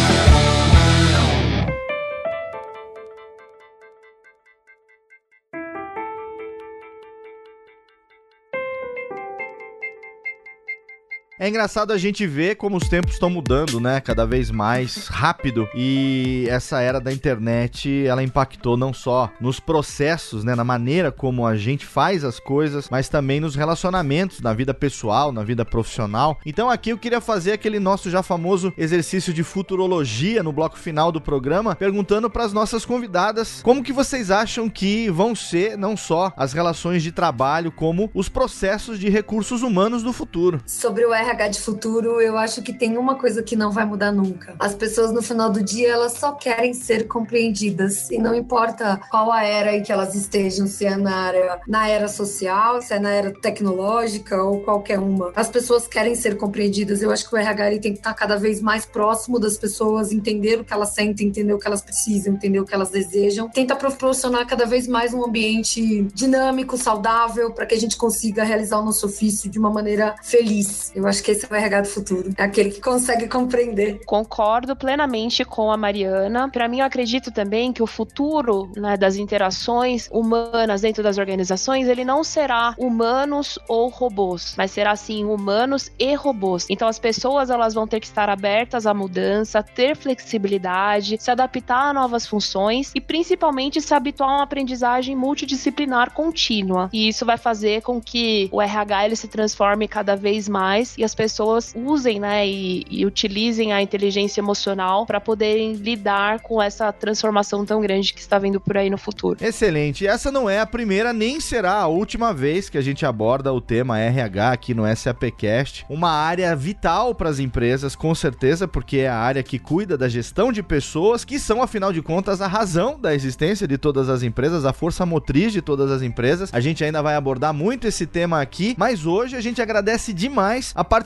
É 11.41 11.49
engraçado 11.49 11.91
a 11.91 11.97
gente 11.97 12.27
ver 12.27 12.55
como 12.55 12.77
os 12.77 12.87
tempos 12.87 13.13
estão 13.13 13.27
mudando, 13.27 13.79
né? 13.79 13.99
Cada 13.99 14.27
vez 14.27 14.51
mais 14.51 15.07
rápido. 15.07 15.67
E 15.73 16.45
essa 16.47 16.81
era 16.81 17.01
da 17.01 17.11
internet, 17.11 18.05
ela 18.05 18.21
impactou 18.21 18.77
não 18.77 18.93
só 18.93 19.27
nos 19.41 19.59
processos, 19.59 20.43
né? 20.43 20.53
Na 20.53 20.63
maneira 20.63 21.11
como 21.11 21.47
a 21.47 21.57
gente 21.57 21.83
faz 21.83 22.23
as 22.23 22.39
coisas, 22.39 22.89
mas 22.91 23.09
também 23.09 23.39
nos 23.39 23.55
relacionamentos, 23.55 24.39
na 24.39 24.53
vida 24.53 24.71
pessoal, 24.71 25.31
na 25.31 25.43
vida 25.43 25.65
profissional. 25.65 26.39
Então 26.45 26.69
aqui 26.69 26.91
eu 26.91 26.97
queria 26.99 27.19
fazer 27.19 27.53
aquele 27.53 27.79
nosso 27.79 28.11
já 28.11 28.21
famoso 28.21 28.71
exercício 28.77 29.33
de 29.33 29.41
futurologia 29.41 30.43
no 30.43 30.53
bloco 30.53 30.77
final 30.77 31.11
do 31.11 31.19
programa, 31.19 31.75
perguntando 31.75 32.29
para 32.29 32.43
as 32.43 32.53
nossas 32.53 32.85
convidadas 32.85 33.63
como 33.63 33.81
que 33.81 33.91
vocês 33.91 34.29
acham 34.29 34.69
que 34.69 35.09
vão 35.09 35.33
ser 35.33 35.75
não 35.75 35.97
só 35.97 36.31
as 36.37 36.53
relações 36.53 37.01
de 37.01 37.11
trabalho, 37.11 37.71
como 37.71 38.11
os 38.13 38.29
processos 38.29 38.99
de 38.99 39.09
recursos 39.09 39.63
humanos 39.63 40.03
do 40.03 40.13
futuro. 40.13 40.61
Sobre 40.67 41.03
o 41.03 41.11
RH 41.11 41.30
de 41.33 41.59
futuro, 41.59 42.21
eu 42.21 42.37
acho 42.37 42.61
que 42.61 42.73
tem 42.73 42.97
uma 42.97 43.15
coisa 43.15 43.41
que 43.41 43.55
não 43.55 43.71
vai 43.71 43.85
mudar 43.85 44.11
nunca. 44.11 44.53
As 44.59 44.75
pessoas 44.75 45.11
no 45.11 45.21
final 45.21 45.49
do 45.49 45.63
dia, 45.63 45.89
elas 45.89 46.13
só 46.13 46.33
querem 46.33 46.73
ser 46.73 47.07
compreendidas. 47.07 48.09
E 48.11 48.17
não 48.17 48.35
importa 48.35 48.99
qual 49.09 49.31
a 49.31 49.43
era 49.43 49.75
em 49.75 49.83
que 49.83 49.91
elas 49.91 50.15
estejam, 50.15 50.67
se 50.67 50.85
é 50.85 50.95
na 50.95 51.15
área, 51.15 51.59
na 51.67 51.87
era 51.87 52.07
social, 52.07 52.81
se 52.81 52.93
é 52.93 52.99
na 52.99 53.11
era 53.11 53.31
tecnológica 53.31 54.41
ou 54.41 54.61
qualquer 54.61 54.99
uma. 54.99 55.31
As 55.35 55.49
pessoas 55.49 55.87
querem 55.87 56.15
ser 56.15 56.37
compreendidas. 56.37 57.01
Eu 57.01 57.11
acho 57.11 57.27
que 57.27 57.35
o 57.35 57.37
RH 57.37 57.67
ele 57.71 57.79
tem 57.79 57.93
que 57.93 57.99
estar 57.99 58.13
cada 58.13 58.37
vez 58.37 58.61
mais 58.61 58.85
próximo 58.85 59.39
das 59.39 59.57
pessoas, 59.57 60.11
entender 60.11 60.59
o 60.59 60.63
que 60.63 60.73
elas 60.73 60.89
sentem, 60.89 61.27
entender 61.27 61.53
o 61.53 61.59
que 61.59 61.67
elas 61.67 61.81
precisam, 61.81 62.33
entender 62.33 62.59
o 62.59 62.65
que 62.65 62.73
elas 62.73 62.89
desejam. 62.89 63.49
Tenta 63.49 63.75
proporcionar 63.75 64.45
cada 64.45 64.65
vez 64.65 64.87
mais 64.87 65.13
um 65.13 65.25
ambiente 65.25 66.03
dinâmico, 66.13 66.77
saudável, 66.77 67.51
para 67.51 67.65
que 67.65 67.75
a 67.75 67.79
gente 67.79 67.97
consiga 67.97 68.43
realizar 68.43 68.79
o 68.79 68.85
nosso 68.85 69.05
ofício 69.05 69.49
de 69.49 69.59
uma 69.59 69.69
maneira 69.69 70.15
feliz. 70.21 70.91
Eu 70.95 71.07
acho 71.07 71.20
acho 71.21 71.23
que 71.23 71.31
esse 71.31 71.45
é 71.45 71.49
o 71.49 71.55
RH 71.55 71.81
do 71.81 71.87
futuro. 71.87 72.33
É 72.37 72.43
aquele 72.43 72.71
que 72.71 72.81
consegue 72.81 73.27
compreender. 73.27 74.03
Concordo 74.05 74.75
plenamente 74.75 75.45
com 75.45 75.71
a 75.71 75.77
Mariana. 75.77 76.49
Para 76.49 76.67
mim, 76.67 76.79
eu 76.79 76.85
acredito 76.85 77.31
também 77.31 77.71
que 77.71 77.83
o 77.83 77.87
futuro 77.87 78.71
né, 78.75 78.97
das 78.97 79.15
interações 79.15 80.09
humanas 80.11 80.81
dentro 80.81 81.03
das 81.03 81.17
organizações, 81.17 81.87
ele 81.87 82.03
não 82.03 82.23
será 82.23 82.73
humanos 82.77 83.59
ou 83.67 83.89
robôs, 83.89 84.55
mas 84.57 84.71
será 84.71 84.95
sim 84.95 85.23
humanos 85.23 85.91
e 85.99 86.15
robôs. 86.15 86.65
Então 86.69 86.87
as 86.87 86.97
pessoas 86.97 87.49
elas 87.49 87.73
vão 87.73 87.87
ter 87.87 87.99
que 87.99 88.07
estar 88.07 88.29
abertas 88.29 88.87
à 88.87 88.93
mudança, 88.93 89.61
ter 89.61 89.95
flexibilidade, 89.95 91.17
se 91.19 91.29
adaptar 91.29 91.89
a 91.89 91.93
novas 91.93 92.25
funções 92.25 92.91
e 92.95 93.01
principalmente 93.01 93.79
se 93.81 93.93
habituar 93.93 94.29
a 94.29 94.33
uma 94.37 94.43
aprendizagem 94.43 95.15
multidisciplinar 95.15 96.11
contínua. 96.11 96.89
E 96.91 97.07
isso 97.07 97.25
vai 97.25 97.37
fazer 97.37 97.81
com 97.81 98.01
que 98.01 98.49
o 98.51 98.61
RH 98.61 99.05
ele 99.05 99.15
se 99.15 99.27
transforme 99.27 99.87
cada 99.87 100.15
vez 100.15 100.49
mais 100.49 100.97
e 100.97 101.03
as 101.03 101.10
pessoas 101.15 101.73
usem, 101.75 102.19
né, 102.19 102.47
e, 102.47 102.85
e 102.89 103.05
utilizem 103.05 103.73
a 103.73 103.81
inteligência 103.81 104.41
emocional 104.41 105.05
para 105.05 105.19
poderem 105.19 105.73
lidar 105.73 106.39
com 106.41 106.61
essa 106.61 106.91
transformação 106.91 107.65
tão 107.65 107.81
grande 107.81 108.13
que 108.13 108.19
está 108.19 108.37
vindo 108.39 108.59
por 108.59 108.77
aí 108.77 108.89
no 108.89 108.97
futuro. 108.97 109.37
Excelente. 109.43 110.05
Essa 110.05 110.31
não 110.31 110.49
é 110.49 110.59
a 110.59 110.65
primeira 110.65 111.13
nem 111.13 111.39
será 111.39 111.73
a 111.73 111.87
última 111.87 112.33
vez 112.33 112.69
que 112.69 112.77
a 112.77 112.81
gente 112.81 113.05
aborda 113.05 113.53
o 113.53 113.61
tema 113.61 113.99
RH 113.99 114.51
aqui 114.51 114.73
no 114.73 114.83
SAPcast, 114.95 115.85
uma 115.89 116.11
área 116.11 116.55
vital 116.55 117.13
para 117.15 117.29
as 117.29 117.39
empresas, 117.39 117.95
com 117.95 118.13
certeza, 118.13 118.67
porque 118.67 118.99
é 118.99 119.09
a 119.09 119.17
área 119.17 119.43
que 119.43 119.59
cuida 119.59 119.97
da 119.97 120.07
gestão 120.07 120.51
de 120.51 120.63
pessoas, 120.63 121.25
que 121.25 121.39
são 121.39 121.61
afinal 121.61 121.91
de 121.93 122.01
contas 122.01 122.41
a 122.41 122.47
razão 122.47 122.99
da 122.99 123.13
existência 123.13 123.67
de 123.67 123.77
todas 123.77 124.09
as 124.09 124.23
empresas, 124.23 124.65
a 124.65 124.73
força 124.73 125.05
motriz 125.05 125.53
de 125.53 125.61
todas 125.61 125.91
as 125.91 126.01
empresas. 126.01 126.49
A 126.53 126.59
gente 126.59 126.83
ainda 126.83 127.01
vai 127.01 127.15
abordar 127.15 127.53
muito 127.53 127.87
esse 127.87 128.05
tema 128.05 128.41
aqui, 128.41 128.75
mas 128.77 129.05
hoje 129.05 129.35
a 129.35 129.41
gente 129.41 129.61
agradece 129.61 130.13
demais 130.13 130.71
a 130.75 130.83
participação 130.83 131.00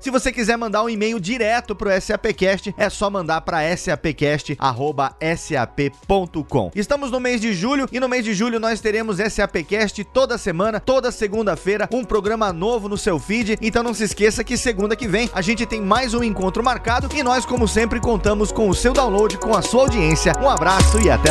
Se 0.00 0.08
você 0.08 0.32
quiser 0.32 0.56
mandar 0.56 0.82
um 0.82 0.88
e-mail 0.88 1.20
direto 1.20 1.76
pro 1.76 1.90
SAPcast, 2.00 2.74
é 2.78 2.88
só 2.88 3.10
mandar 3.10 3.42
para 3.42 3.76
sapcast@sap.com. 3.76 6.70
Estamos 6.74 7.10
no 7.10 7.20
mês 7.20 7.38
de 7.38 7.52
julho 7.52 7.86
e 7.92 8.00
no 8.00 8.08
mês 8.08 8.24
de 8.24 8.32
julho 8.32 8.58
nós 8.58 8.80
teremos 8.80 9.18
SAPcast 9.18 10.04
toda 10.04 10.38
semana, 10.38 10.80
toda 10.80 11.12
segunda-feira, 11.12 11.86
um 11.92 12.02
programa 12.02 12.50
novo 12.50 12.88
no 12.88 12.96
seu 12.96 13.18
feed. 13.18 13.58
Então 13.60 13.82
não 13.82 13.92
se 13.92 14.04
esqueça 14.04 14.42
que 14.42 14.56
segunda 14.56 14.96
que 14.96 15.06
vem 15.06 15.28
a 15.34 15.42
gente 15.42 15.66
tem 15.66 15.82
mais 15.82 16.14
um 16.14 16.24
encontro 16.24 16.64
marcado 16.64 17.10
e 17.14 17.22
nós, 17.22 17.44
como 17.44 17.68
sempre, 17.68 18.00
contamos 18.00 18.50
com 18.50 18.70
o 18.70 18.74
seu 18.74 18.94
download, 18.94 19.36
com 19.36 19.54
a 19.54 19.60
sua 19.60 19.82
audiência. 19.82 20.32
Um 20.40 20.48
abraço 20.48 20.98
e 20.98 21.10
até 21.10 21.30